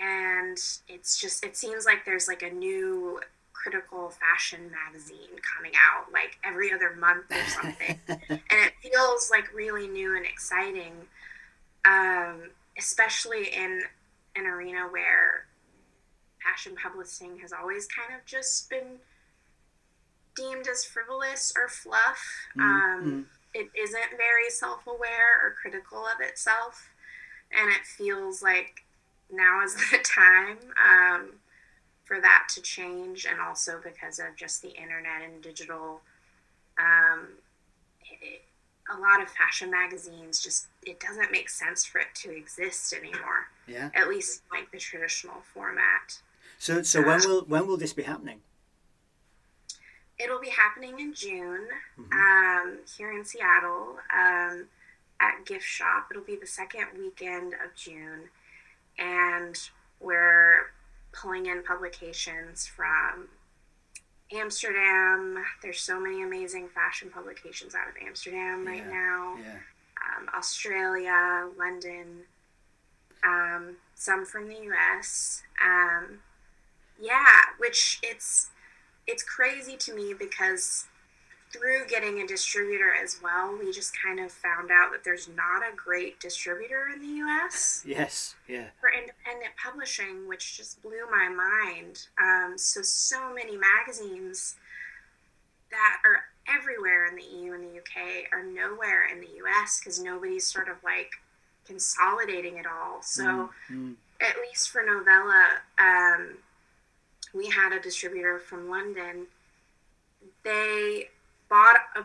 and 0.00 0.58
it's 0.88 1.20
just 1.20 1.44
it 1.44 1.56
seems 1.56 1.86
like 1.86 2.04
there's 2.04 2.28
like 2.28 2.42
a 2.42 2.50
new 2.50 3.20
critical 3.52 4.10
fashion 4.10 4.70
magazine 4.70 5.38
coming 5.56 5.72
out 5.80 6.12
like 6.12 6.36
every 6.44 6.72
other 6.72 6.94
month 6.96 7.24
or 7.30 7.48
something 7.48 7.98
and 8.08 8.40
it 8.50 8.72
feels 8.82 9.30
like 9.30 9.44
really 9.54 9.86
new 9.86 10.16
and 10.16 10.26
exciting 10.26 10.92
um, 11.84 12.50
especially 12.76 13.46
in 13.54 13.82
an 14.36 14.46
arena 14.46 14.88
where 14.90 15.46
fashion 16.42 16.76
publishing 16.76 17.38
has 17.38 17.52
always 17.52 17.86
kind 17.86 18.18
of 18.18 18.24
just 18.26 18.68
been 18.68 18.98
deemed 20.36 20.68
as 20.68 20.84
frivolous 20.84 21.52
or 21.56 21.68
fluff. 21.68 22.22
Mm-hmm. 22.56 22.60
Um, 22.62 23.26
it 23.54 23.70
isn't 23.78 24.10
very 24.16 24.50
self 24.50 24.86
aware 24.86 25.40
or 25.42 25.54
critical 25.60 25.98
of 26.06 26.20
itself. 26.20 26.88
And 27.56 27.70
it 27.70 27.86
feels 27.86 28.42
like 28.42 28.84
now 29.30 29.62
is 29.64 29.74
the 29.90 29.98
time 29.98 30.58
um, 30.84 31.30
for 32.04 32.20
that 32.20 32.48
to 32.54 32.62
change. 32.62 33.26
And 33.26 33.40
also 33.40 33.80
because 33.82 34.18
of 34.18 34.36
just 34.36 34.62
the 34.62 34.70
internet 34.70 35.22
and 35.24 35.42
digital, 35.42 36.00
um, 36.78 37.28
it, 38.20 38.42
a 38.90 38.98
lot 38.98 39.22
of 39.22 39.30
fashion 39.30 39.70
magazines 39.70 40.40
just 40.40 40.66
it 40.82 41.00
doesn't 41.00 41.32
make 41.32 41.48
sense 41.48 41.84
for 41.84 42.00
it 42.00 42.08
to 42.14 42.30
exist 42.30 42.92
anymore. 42.92 43.48
Yeah. 43.66 43.90
At 43.94 44.08
least 44.08 44.42
like 44.52 44.70
the 44.70 44.78
traditional 44.78 45.42
format. 45.52 46.20
So 46.58 46.82
so 46.82 47.00
uh, 47.00 47.04
when 47.04 47.20
will 47.20 47.40
when 47.42 47.66
will 47.66 47.76
this 47.76 47.92
be 47.92 48.02
happening? 48.02 48.40
It'll 50.18 50.40
be 50.40 50.50
happening 50.50 51.00
in 51.00 51.12
June 51.12 51.66
mm-hmm. 51.98 52.12
um, 52.12 52.78
here 52.96 53.12
in 53.12 53.24
Seattle 53.24 53.96
um, 54.16 54.66
at 55.20 55.44
Gift 55.44 55.64
Shop. 55.64 56.06
It'll 56.10 56.22
be 56.22 56.36
the 56.36 56.46
second 56.46 56.86
weekend 56.96 57.54
of 57.54 57.74
June, 57.74 58.28
and 58.96 59.58
we're 59.98 60.70
pulling 61.12 61.46
in 61.46 61.62
publications 61.64 62.66
from 62.66 63.28
Amsterdam. 64.32 65.44
There's 65.62 65.80
so 65.80 66.00
many 66.00 66.22
amazing 66.22 66.68
fashion 66.68 67.10
publications 67.10 67.74
out 67.74 67.88
of 67.88 67.94
Amsterdam 68.06 68.66
right 68.66 68.86
now. 68.86 69.36
Yeah. 69.38 69.58
Um, 70.18 70.28
Australia, 70.36 71.48
London, 71.56 72.22
um, 73.24 73.76
some 73.94 74.26
from 74.26 74.48
the 74.48 74.54
U.S. 74.54 75.42
Um, 75.64 76.18
yeah, 77.00 77.42
which 77.58 77.98
it's 78.02 78.50
it's 79.06 79.22
crazy 79.22 79.76
to 79.76 79.94
me 79.94 80.14
because 80.18 80.86
through 81.54 81.86
getting 81.88 82.20
a 82.20 82.26
distributor 82.26 82.92
as 83.00 83.20
well, 83.22 83.56
we 83.56 83.70
just 83.70 83.92
kind 84.00 84.18
of 84.18 84.32
found 84.32 84.70
out 84.70 84.90
that 84.90 85.04
there's 85.04 85.28
not 85.28 85.62
a 85.62 85.74
great 85.76 86.18
distributor 86.18 86.88
in 86.92 87.00
the 87.00 87.24
US. 87.24 87.84
Yes, 87.86 88.34
yeah. 88.48 88.66
For 88.80 88.90
independent 88.90 89.52
publishing, 89.62 90.26
which 90.28 90.56
just 90.56 90.82
blew 90.82 91.08
my 91.10 91.28
mind. 91.28 92.08
Um, 92.20 92.58
so, 92.58 92.82
so 92.82 93.32
many 93.32 93.56
magazines 93.56 94.56
that 95.70 95.98
are 96.04 96.24
everywhere 96.48 97.06
in 97.06 97.16
the 97.16 97.22
EU 97.22 97.52
and 97.52 97.62
the 97.62 97.78
UK 97.78 98.32
are 98.32 98.42
nowhere 98.42 99.06
in 99.06 99.20
the 99.20 99.28
US 99.44 99.78
because 99.78 100.00
nobody's 100.00 100.46
sort 100.46 100.68
of 100.68 100.76
like 100.82 101.10
consolidating 101.66 102.56
it 102.56 102.66
all. 102.66 103.00
So, 103.02 103.24
mm-hmm. 103.24 103.92
at 104.20 104.36
least 104.40 104.70
for 104.70 104.82
Novella, 104.84 105.46
um, 105.78 106.38
we 107.32 107.48
had 107.48 107.72
a 107.72 107.80
distributor 107.80 108.40
from 108.40 108.68
London. 108.68 109.26
They 110.42 111.08
bought 111.48 111.76
a, 111.96 112.04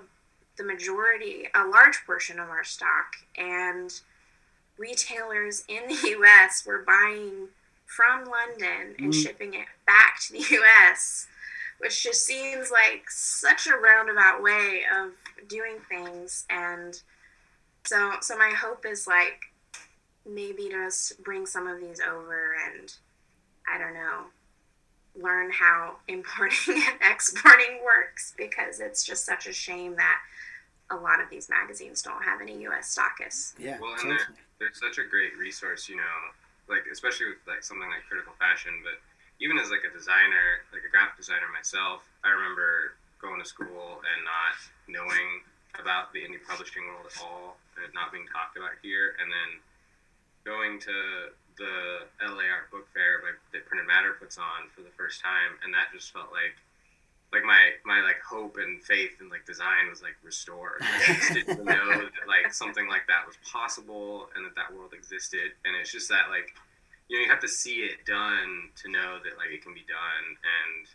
the 0.58 0.64
majority, 0.64 1.48
a 1.56 1.66
large 1.66 2.06
portion 2.06 2.40
of 2.40 2.50
our 2.50 2.64
stock, 2.64 3.16
and 3.38 3.92
retailers 4.78 5.64
in 5.68 5.88
the 5.88 6.18
US 6.20 6.66
were 6.66 6.84
buying 6.86 7.50
from 7.86 8.26
London 8.26 8.96
and 9.00 9.14
mm. 9.14 9.24
shipping 9.24 9.54
it 9.54 9.66
back 9.86 10.20
to 10.22 10.34
the 10.34 10.40
US, 10.62 11.28
which 11.80 12.04
just 12.04 12.26
seems 12.26 12.72
like 12.72 13.10
such 13.10 13.68
a 13.68 13.76
roundabout 13.76 14.42
way 14.42 14.84
of 14.96 15.12
doing 15.48 15.78
things. 15.90 16.46
And 16.50 17.02
so, 17.86 18.14
so 18.22 18.38
my 18.38 18.52
hope 18.52 18.86
is 18.86 19.08
like 19.08 19.46
maybe 20.30 20.70
just 20.70 21.22
bring 21.24 21.46
some 21.46 21.68
of 21.68 21.80
these 21.80 22.00
over 22.00 22.56
and 22.68 22.94
I 23.68 23.78
don't 23.78 23.94
know, 23.94 24.26
learn 25.22 25.52
how 25.52 25.98
importing 26.08 26.58
and 26.68 27.12
exporting 27.12 27.80
works 27.84 28.34
because 28.38 28.80
it's 28.80 29.04
just 29.04 29.26
such 29.26 29.48
a 29.48 29.54
shame 29.54 29.96
that 29.96 30.20
a 30.92 30.96
lot 30.96 31.22
of 31.22 31.30
these 31.30 31.50
magazines 31.50 32.02
don't 32.02 32.24
have 32.24 32.42
any 32.42 32.62
U.S. 32.64 32.98
stockists. 32.98 33.54
Yeah, 33.60 33.78
well, 33.80 33.94
and 34.02 34.10
they're, 34.10 34.34
they're 34.58 34.74
such 34.74 34.98
a 34.98 35.06
great 35.06 35.38
resource, 35.38 35.88
you 35.88 35.98
know, 35.98 36.18
like 36.68 36.90
especially 36.92 37.28
with 37.28 37.42
like 37.46 37.62
something 37.62 37.90
like 37.90 38.06
critical 38.10 38.34
fashion. 38.42 38.74
But 38.82 38.98
even 39.38 39.58
as 39.58 39.70
like 39.70 39.86
a 39.86 39.94
designer, 39.94 40.66
like 40.74 40.82
a 40.82 40.90
graphic 40.90 41.22
designer 41.22 41.46
myself, 41.54 42.02
I 42.26 42.34
remember 42.34 42.98
going 43.22 43.38
to 43.38 43.46
school 43.46 44.02
and 44.02 44.20
not 44.26 44.56
knowing 44.90 45.46
about 45.78 46.12
the 46.12 46.26
indie 46.26 46.42
publishing 46.42 46.82
world 46.90 47.06
at 47.06 47.22
all, 47.22 47.62
and 47.78 47.86
it 47.86 47.94
not 47.94 48.10
being 48.10 48.26
talked 48.26 48.58
about 48.58 48.74
here. 48.82 49.14
And 49.22 49.30
then 49.30 49.50
going 50.42 50.80
to 50.82 51.30
the 51.60 52.08
LA 52.24 52.48
Art 52.48 52.72
Book 52.72 52.88
Fair 52.96 53.22
that 53.52 53.66
Printed 53.68 53.86
Matter 53.86 54.16
puts 54.16 54.40
on 54.40 54.72
for 54.74 54.82
the 54.82 54.96
first 54.96 55.22
time, 55.22 55.60
and 55.64 55.76
that 55.76 55.92
just 55.94 56.12
felt 56.16 56.32
like 56.32 56.56
like 57.32 57.44
my 57.46 57.78
my 57.86 58.02
like 58.02 58.18
hope 58.26 58.58
and 58.58 58.82
faith 58.82 59.22
in 59.22 59.30
like 59.30 59.46
design 59.46 59.90
was 59.90 60.02
like 60.02 60.18
restored. 60.24 60.82
Like, 60.82 61.10
I 61.10 61.14
just 61.14 61.34
didn't 61.34 61.66
know 61.66 61.88
that 61.94 62.26
like 62.26 62.54
something 62.54 62.88
like 62.88 63.06
that 63.06 63.28
was 63.28 63.38
possible 63.46 64.30
and 64.36 64.46
that 64.46 64.56
that 64.56 64.74
world 64.74 64.94
existed. 64.94 65.54
And 65.66 65.76
it's 65.78 65.92
just 65.92 66.10
that 66.10 66.32
like 66.34 66.56
you 67.08 67.18
know 67.18 67.24
you 67.26 67.30
have 67.30 67.44
to 67.46 67.52
see 67.52 67.86
it 67.86 68.06
done 68.08 68.74
to 68.82 68.90
know 68.90 69.22
that 69.22 69.38
like 69.38 69.54
it 69.54 69.62
can 69.62 69.76
be 69.76 69.86
done. 69.86 70.26
And 70.42 70.90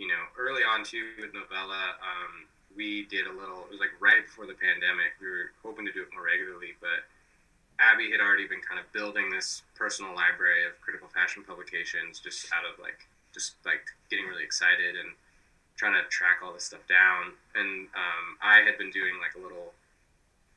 you 0.00 0.08
know 0.08 0.22
early 0.38 0.62
on 0.62 0.84
too 0.84 1.18
with 1.20 1.34
novella, 1.34 2.00
um, 2.00 2.48
we 2.72 3.04
did 3.10 3.26
a 3.26 3.34
little. 3.34 3.68
It 3.68 3.76
was 3.76 3.80
like 3.80 3.92
right 4.00 4.24
before 4.24 4.46
the 4.46 4.56
pandemic. 4.56 5.20
We 5.20 5.28
were 5.28 5.52
hoping 5.60 5.84
to 5.84 5.92
do 5.92 6.00
it 6.00 6.08
more 6.16 6.24
regularly, 6.24 6.80
but 6.80 7.04
Abby 7.78 8.10
had 8.10 8.20
already 8.20 8.46
been 8.46 8.60
kind 8.60 8.80
of 8.80 8.90
building 8.92 9.30
this 9.30 9.62
personal 9.74 10.14
library 10.14 10.66
of 10.66 10.74
critical 10.80 11.08
fashion 11.08 11.46
publications 11.46 12.18
just 12.18 12.50
out 12.52 12.66
of 12.66 12.78
like 12.82 13.06
just 13.32 13.54
like 13.64 13.86
getting 14.10 14.26
really 14.26 14.42
excited 14.42 14.98
and 14.98 15.14
trying 15.78 15.94
to 15.94 16.02
track 16.10 16.42
all 16.42 16.52
this 16.52 16.64
stuff 16.64 16.82
down. 16.90 17.32
And 17.54 17.86
um, 17.94 18.26
I 18.42 18.66
had 18.66 18.76
been 18.76 18.90
doing 18.90 19.14
like 19.22 19.38
a 19.38 19.42
little 19.42 19.72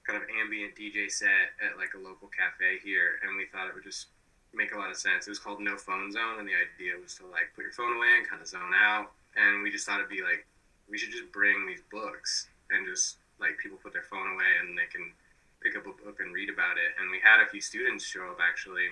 kind 0.01 0.17
of 0.17 0.25
ambient 0.41 0.73
DJ 0.73 1.12
set 1.13 1.53
at 1.62 1.77
like 1.77 1.93
a 1.93 2.01
local 2.01 2.27
cafe 2.34 2.81
here, 2.81 3.21
and 3.21 3.38
we 3.38 3.45
thought 3.45 3.69
it 3.69 3.77
would 3.77 3.86
just 3.86 4.10
make 4.51 4.73
a 4.73 4.77
lot 4.77 4.89
of 4.89 4.97
sense. 4.97 5.29
It 5.29 5.31
was 5.31 5.39
called 5.39 5.62
No 5.62 5.77
Phone 5.77 6.12
Zone, 6.12 6.41
and 6.41 6.49
the 6.49 6.57
idea 6.57 6.97
was 6.97 7.13
to 7.21 7.29
like 7.29 7.53
put 7.55 7.63
your 7.63 7.71
phone 7.77 7.95
away 7.95 8.17
and 8.17 8.27
kind 8.27 8.41
of 8.41 8.49
zone 8.49 8.73
out. 8.73 9.13
And 9.38 9.62
we 9.62 9.69
just 9.69 9.86
thought 9.86 10.01
it'd 10.01 10.10
be 10.10 10.25
like 10.25 10.45
we 10.89 10.97
should 10.97 11.13
just 11.13 11.31
bring 11.31 11.69
these 11.69 11.86
books 11.93 12.49
and 12.69 12.86
just 12.86 13.21
like 13.39 13.57
people 13.62 13.77
put 13.79 13.93
their 13.93 14.03
phone 14.10 14.27
away 14.34 14.60
and 14.60 14.75
they 14.75 14.89
can 14.91 15.13
pick 15.62 15.78
up 15.78 15.86
a 15.86 15.93
book 15.93 16.19
and 16.19 16.34
read 16.34 16.50
about 16.50 16.78
it. 16.78 16.97
And 17.00 17.10
we 17.10 17.21
had 17.24 17.41
a 17.41 17.50
few 17.50 17.62
students 17.62 18.04
show 18.04 18.26
up 18.30 18.39
actually, 18.41 18.89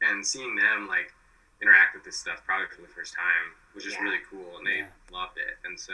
and 0.00 0.24
seeing 0.24 0.56
them 0.56 0.88
like 0.88 1.12
interact 1.60 1.94
with 1.94 2.04
this 2.04 2.16
stuff 2.16 2.40
probably 2.44 2.66
for 2.72 2.80
the 2.82 2.92
first 2.92 3.12
time 3.12 3.52
was 3.74 3.84
just 3.84 3.96
yeah. 4.00 4.04
really 4.04 4.22
cool 4.28 4.56
and 4.56 4.66
they 4.66 4.80
yeah. 4.84 5.12
loved 5.12 5.36
it 5.36 5.60
and 5.68 5.76
so 5.78 5.92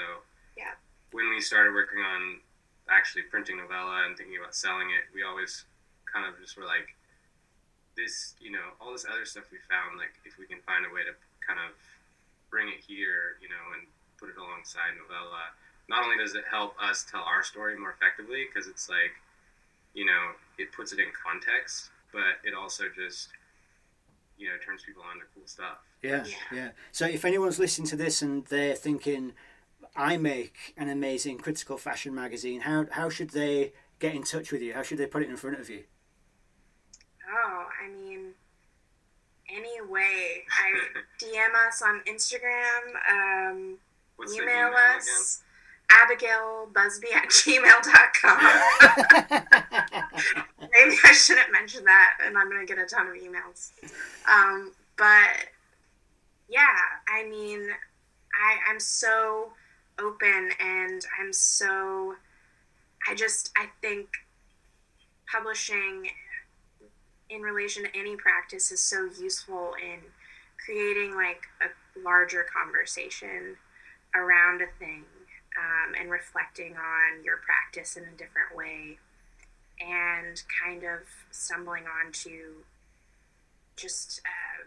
yeah 0.57 0.79
when 1.11 1.29
we 1.31 1.43
started 1.43 1.75
working 1.75 1.99
on 1.99 2.39
actually 2.89 3.23
printing 3.27 3.59
novella 3.59 4.07
and 4.07 4.17
thinking 4.17 4.39
about 4.39 4.55
selling 4.55 4.87
it 4.95 5.11
we 5.11 5.27
always 5.27 5.67
kind 6.07 6.23
of 6.23 6.39
just 6.39 6.55
were 6.55 6.65
like 6.65 6.95
this 7.99 8.39
you 8.39 8.51
know 8.51 8.79
all 8.79 8.95
this 8.95 9.07
other 9.11 9.27
stuff 9.27 9.51
we 9.51 9.59
found 9.67 9.99
like 9.99 10.15
if 10.23 10.39
we 10.39 10.47
can 10.47 10.63
find 10.63 10.87
a 10.87 10.91
way 10.95 11.03
to 11.03 11.11
kind 11.43 11.59
of 11.59 11.75
bring 12.47 12.71
it 12.71 12.79
here 12.79 13.43
you 13.43 13.51
know 13.51 13.65
and 13.75 13.91
put 14.23 14.31
it 14.31 14.39
alongside 14.39 14.95
novella 14.95 15.51
not 15.91 16.07
only 16.07 16.17
does 16.17 16.39
it 16.39 16.47
help 16.47 16.79
us 16.79 17.03
tell 17.11 17.27
our 17.27 17.43
story 17.43 17.75
more 17.75 17.91
effectively 17.91 18.47
because 18.47 18.71
it's 18.71 18.87
like 18.87 19.19
you 19.97 20.05
know 20.05 20.23
it 20.59 20.71
puts 20.73 20.93
it 20.93 21.01
in 21.01 21.11
context 21.25 21.91
but 22.13 22.41
it 22.45 22.55
also 22.55 22.85
just 22.95 23.29
you 24.39 24.49
know 24.49 24.55
turns 24.65 24.83
people 24.83 25.03
on 25.03 25.17
to 25.17 25.25
cool 25.35 25.47
stuff. 25.47 25.79
Yeah, 26.03 26.25
yeah, 26.25 26.35
yeah. 26.53 26.69
So 26.93 27.07
if 27.07 27.25
anyone's 27.25 27.59
listening 27.59 27.89
to 27.89 27.97
this 27.97 28.23
and 28.23 28.45
they're 28.47 28.75
thinking, 28.75 29.33
I 29.95 30.17
make 30.17 30.75
an 30.77 30.89
amazing 30.89 31.39
critical 31.39 31.77
fashion 31.77 32.15
magazine, 32.15 32.61
how 32.61 32.87
how 32.91 33.09
should 33.09 33.31
they 33.31 33.73
get 33.99 34.15
in 34.15 34.23
touch 34.23 34.53
with 34.53 34.63
you? 34.63 34.75
How 34.75 34.83
should 34.83 34.99
they 34.99 35.07
put 35.07 35.23
it 35.23 35.31
in 35.31 35.37
front 35.37 35.59
of 35.59 35.69
you? 35.69 35.85
Oh, 37.31 37.67
I 37.85 37.89
mean, 37.89 38.33
any 39.49 39.81
way. 39.89 40.45
I 40.51 40.79
DM 41.25 41.69
us 41.69 41.83
on 41.83 42.01
Instagram. 42.07 42.95
Um, 43.11 43.79
email, 44.33 44.43
email 44.43 44.73
us. 44.97 45.43
Abigail 45.91 46.69
Busby 46.75 47.09
at 47.15 47.29
gmail.com. 47.29 48.39
Maybe 50.61 50.97
I 51.05 51.13
shouldn't 51.13 51.53
mention 51.53 51.85
that, 51.85 52.19
and 52.25 52.37
I'm 52.37 52.51
going 52.51 52.67
to 52.67 52.73
get 52.73 52.83
a 52.83 52.87
ton 52.87 53.09
of 53.09 53.15
emails. 53.15 53.71
Um, 54.31 54.73
but 54.97 55.49
yeah, 56.49 56.75
I 57.09 57.29
mean, 57.29 57.69
I, 58.35 58.71
I'm 58.71 58.81
so 58.81 59.53
open 59.99 60.51
and 60.61 61.05
I'm 61.21 61.33
so, 61.33 62.15
I 63.09 63.15
just, 63.15 63.51
I 63.57 63.67
think 63.81 64.09
publishing 65.31 66.09
in 67.31 67.43
relation 67.43 67.85
to 67.85 67.97
any 67.97 68.17
practice 68.17 68.71
is 68.71 68.83
so 68.83 69.09
useful 69.21 69.73
in 69.83 70.01
creating 70.65 71.15
like 71.15 71.43
a 71.61 72.01
larger 72.01 72.47
conversation 72.53 73.57
around 74.15 74.63
a 74.63 74.67
thing 74.79 75.05
um, 75.57 75.95
and 75.99 76.11
reflecting 76.11 76.75
on 76.77 77.25
your 77.25 77.39
practice 77.39 77.97
in 77.97 78.05
a 78.05 78.17
different 78.17 78.55
way 78.55 78.99
and 79.81 80.43
kind 80.65 80.85
of 80.85 81.01
stumbling 81.31 81.85
onto 82.05 82.63
just 83.77 84.21
uh, 84.25 84.65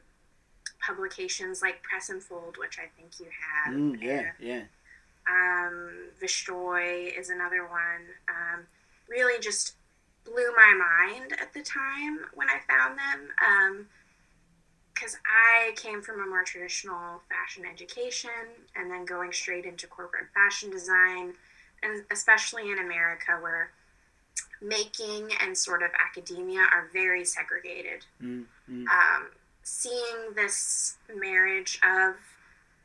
publications 0.86 1.62
like 1.62 1.82
Press 1.82 2.10
and 2.10 2.21
Fold, 2.21 2.58
which 2.58 2.78
I 2.78 2.88
think 2.97 3.19
you 3.19 3.28
have. 3.56 3.73
Mm, 3.73 4.02
yeah, 4.02 4.32
yeah. 4.39 4.63
Um, 5.28 6.10
Vestoj 6.21 7.19
is 7.19 7.30
another 7.30 7.65
one. 7.67 8.06
Um, 8.28 8.65
really 9.08 9.39
just 9.39 9.75
blew 10.25 10.52
my 10.56 10.73
mind 10.73 11.34
at 11.39 11.54
the 11.54 11.62
time 11.62 12.19
when 12.34 12.47
I 12.49 12.60
found 12.67 12.97
them. 12.97 13.30
Um, 13.43 13.88
because 14.99 15.17
I 15.25 15.71
came 15.75 16.01
from 16.01 16.21
a 16.21 16.27
more 16.27 16.43
traditional 16.43 17.21
fashion 17.29 17.63
education 17.65 18.29
and 18.75 18.91
then 18.91 19.05
going 19.05 19.31
straight 19.31 19.65
into 19.65 19.88
corporate 19.88 20.27
fashion 20.33 20.69
design, 20.69 21.33
and 21.83 22.03
especially 22.12 22.71
in 22.71 22.79
America 22.79 23.38
where 23.39 23.71
making 24.62 25.29
and 25.41 25.57
sort 25.57 25.83
of 25.83 25.91
academia 26.05 26.59
are 26.59 26.89
very 26.91 27.23
segregated. 27.23 28.05
Mm-hmm. 28.21 28.83
Um, 28.88 29.27
seeing 29.63 30.33
this 30.35 30.97
marriage 31.15 31.79
of 31.83 32.15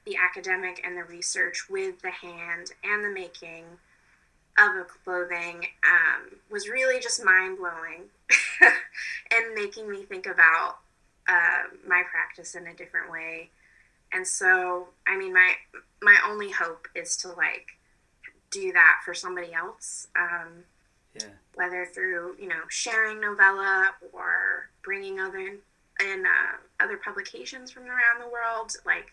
the 0.06 0.16
academic 0.16 0.82
and 0.84 0.96
the 0.96 1.04
research 1.04 1.68
with 1.68 2.00
the 2.02 2.10
hand 2.10 2.72
and 2.84 3.04
the 3.04 3.10
making 3.10 3.64
of 4.58 4.76
a 4.76 4.84
clothing 4.84 5.66
um, 5.84 6.36
was 6.48 6.68
really 6.68 7.00
just 7.00 7.24
mind 7.24 7.58
blowing 7.58 8.02
and 9.32 9.54
making 9.56 9.90
me 9.90 10.04
think 10.04 10.26
about 10.26 10.76
uh, 11.28 11.76
my 11.86 12.02
practice 12.10 12.54
in 12.54 12.66
a 12.66 12.74
different 12.74 13.10
way. 13.10 13.50
And 14.12 14.26
so, 14.26 14.88
I 15.06 15.16
mean, 15.16 15.32
my 15.32 15.52
my 16.02 16.16
only 16.28 16.50
hope 16.50 16.86
is 16.94 17.16
to 17.18 17.28
like 17.28 17.66
do 18.50 18.72
that 18.72 19.00
for 19.04 19.14
somebody 19.14 19.52
else. 19.52 20.08
Um, 20.18 20.64
yeah. 21.14 21.28
Whether 21.54 21.86
through 21.86 22.36
you 22.40 22.48
know 22.48 22.62
sharing 22.68 23.20
novella 23.20 23.90
or 24.12 24.68
bringing 24.82 25.20
other 25.20 25.56
in, 26.00 26.24
uh, 26.26 26.84
other 26.84 26.98
publications 27.04 27.70
from 27.70 27.84
around 27.84 28.20
the 28.20 28.28
world, 28.28 28.72
like 28.84 29.12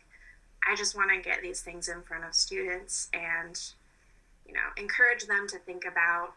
I 0.68 0.76
just 0.76 0.96
want 0.96 1.12
to 1.12 1.22
get 1.22 1.42
these 1.42 1.62
things 1.62 1.90
in 1.90 2.02
front 2.04 2.26
of 2.26 2.34
students 2.34 3.10
and 3.14 3.60
you 4.48 4.54
know 4.54 4.60
encourage 4.78 5.26
them 5.26 5.48
to 5.50 5.58
think 5.60 5.86
about 5.86 6.34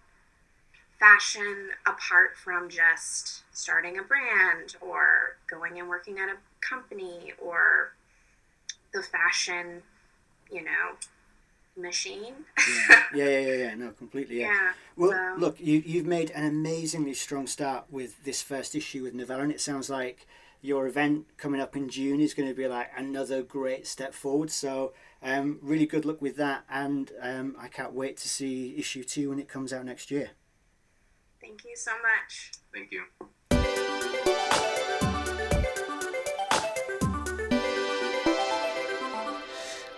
fashion 1.04 1.68
apart 1.86 2.36
from 2.36 2.68
just 2.68 3.42
starting 3.52 3.98
a 3.98 4.02
brand 4.02 4.76
or 4.80 5.36
going 5.50 5.78
and 5.78 5.88
working 5.88 6.18
at 6.18 6.28
a 6.28 6.36
company 6.66 7.32
or 7.42 7.92
the 8.94 9.02
fashion, 9.02 9.82
you 10.50 10.64
know, 10.64 10.96
machine. 11.76 12.34
yeah. 12.88 13.02
yeah, 13.14 13.24
yeah, 13.24 13.40
yeah, 13.40 13.54
yeah. 13.54 13.74
No, 13.74 13.90
completely. 13.90 14.40
Yeah. 14.40 14.46
yeah 14.46 14.72
well, 14.96 15.10
so. 15.10 15.34
look, 15.38 15.60
you 15.60 15.82
you've 15.84 16.06
made 16.06 16.30
an 16.30 16.46
amazingly 16.46 17.14
strong 17.14 17.46
start 17.46 17.84
with 17.90 18.24
this 18.24 18.40
first 18.40 18.74
issue 18.74 19.02
with 19.02 19.14
Novella, 19.14 19.42
and 19.42 19.52
it 19.52 19.60
sounds 19.60 19.90
like 19.90 20.26
your 20.62 20.86
event 20.86 21.26
coming 21.36 21.60
up 21.60 21.76
in 21.76 21.90
June 21.90 22.20
is 22.20 22.32
going 22.32 22.48
to 22.48 22.54
be 22.54 22.66
like 22.66 22.90
another 22.96 23.42
great 23.42 23.86
step 23.86 24.14
forward. 24.14 24.50
So, 24.50 24.94
um, 25.22 25.58
really 25.60 25.86
good 25.86 26.06
luck 26.06 26.22
with 26.22 26.36
that, 26.36 26.64
and 26.70 27.12
um, 27.20 27.56
I 27.58 27.68
can't 27.68 27.92
wait 27.92 28.16
to 28.18 28.28
see 28.28 28.74
issue 28.78 29.04
two 29.04 29.28
when 29.28 29.38
it 29.38 29.48
comes 29.48 29.72
out 29.72 29.84
next 29.84 30.10
year. 30.10 30.30
Thank 31.46 31.64
you 31.66 31.76
so 31.76 31.90
much. 32.00 32.52
Thank 32.72 32.90
you. 32.90 33.02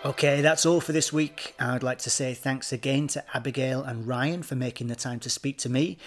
Okay, 0.04 0.40
that's 0.40 0.66
all 0.66 0.80
for 0.80 0.90
this 0.90 1.12
week. 1.12 1.54
I'd 1.60 1.84
like 1.84 1.98
to 1.98 2.10
say 2.10 2.34
thanks 2.34 2.72
again 2.72 3.06
to 3.08 3.24
Abigail 3.32 3.84
and 3.84 4.08
Ryan 4.08 4.42
for 4.42 4.56
making 4.56 4.88
the 4.88 4.96
time 4.96 5.20
to 5.20 5.30
speak 5.30 5.56
to 5.58 5.68
me. 5.68 5.98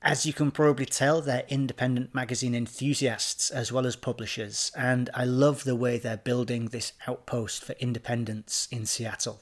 As 0.00 0.24
you 0.24 0.32
can 0.32 0.52
probably 0.52 0.86
tell, 0.86 1.20
they're 1.22 1.44
independent 1.48 2.14
magazine 2.14 2.54
enthusiasts 2.54 3.50
as 3.50 3.72
well 3.72 3.84
as 3.84 3.96
publishers, 3.96 4.70
and 4.76 5.10
I 5.12 5.24
love 5.24 5.64
the 5.64 5.74
way 5.74 5.98
they're 5.98 6.16
building 6.16 6.66
this 6.66 6.92
outpost 7.08 7.64
for 7.64 7.72
independence 7.80 8.68
in 8.70 8.86
Seattle. 8.86 9.40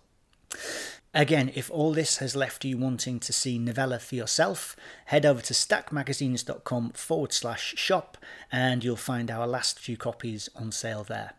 Again, 1.17 1.51
if 1.55 1.71
all 1.71 1.95
this 1.95 2.19
has 2.19 2.37
left 2.37 2.63
you 2.63 2.77
wanting 2.77 3.21
to 3.21 3.33
see 3.33 3.59
Novella 3.59 3.99
for 3.99 4.17
yourself, 4.17 4.77
head 5.07 5.25
over 5.25 5.41
to 5.41 5.55
stackmagazines.com 5.55 6.91
forward 6.91 7.33
slash 7.33 7.75
shop 7.79 8.19
and 8.53 8.85
you'll 8.85 8.97
find 8.97 9.31
our 9.31 9.47
last 9.47 9.81
few 9.81 9.97
copies 9.97 10.51
on 10.55 10.73
sale 10.73 11.05
there. 11.05 11.33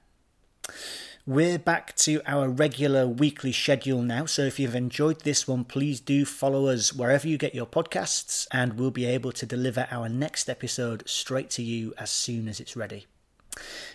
We're 1.28 1.60
back 1.60 1.96
to 1.98 2.24
our 2.26 2.50
regular 2.50 3.06
weekly 3.06 3.52
schedule 3.52 4.02
now, 4.02 4.26
so 4.26 4.42
if 4.42 4.60
you've 4.60 4.74
enjoyed 4.74 5.22
this 5.22 5.48
one, 5.48 5.64
please 5.64 6.00
do 6.00 6.26
follow 6.26 6.70
us 6.70 6.92
wherever 6.92 7.28
you 7.28 7.38
get 7.38 7.54
your 7.54 7.68
podcasts, 7.68 8.48
and 8.52 8.80
we'll 8.80 8.90
be 8.90 9.06
able 9.06 9.32
to 9.34 9.46
deliver 9.46 9.88
our 9.92 10.10
next 10.10 10.50
episode 10.50 11.08
straight 11.08 11.52
to 11.52 11.62
you 11.62 11.94
as 12.00 12.10
soon 12.10 12.48
as 12.48 12.60
it's 12.60 12.76
ready. 12.76 13.06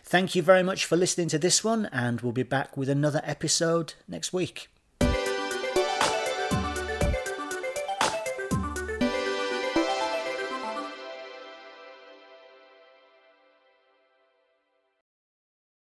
Thank 0.04 0.36
you 0.36 0.42
very 0.42 0.62
much 0.62 0.84
for 0.84 0.96
listening 0.96 1.28
to 1.28 1.38
this 1.38 1.64
one, 1.64 1.86
and 1.86 2.20
we'll 2.20 2.32
be 2.32 2.44
back 2.44 2.76
with 2.76 2.88
another 2.88 3.22
episode 3.24 3.94
next 4.06 4.32
week. 4.32 4.68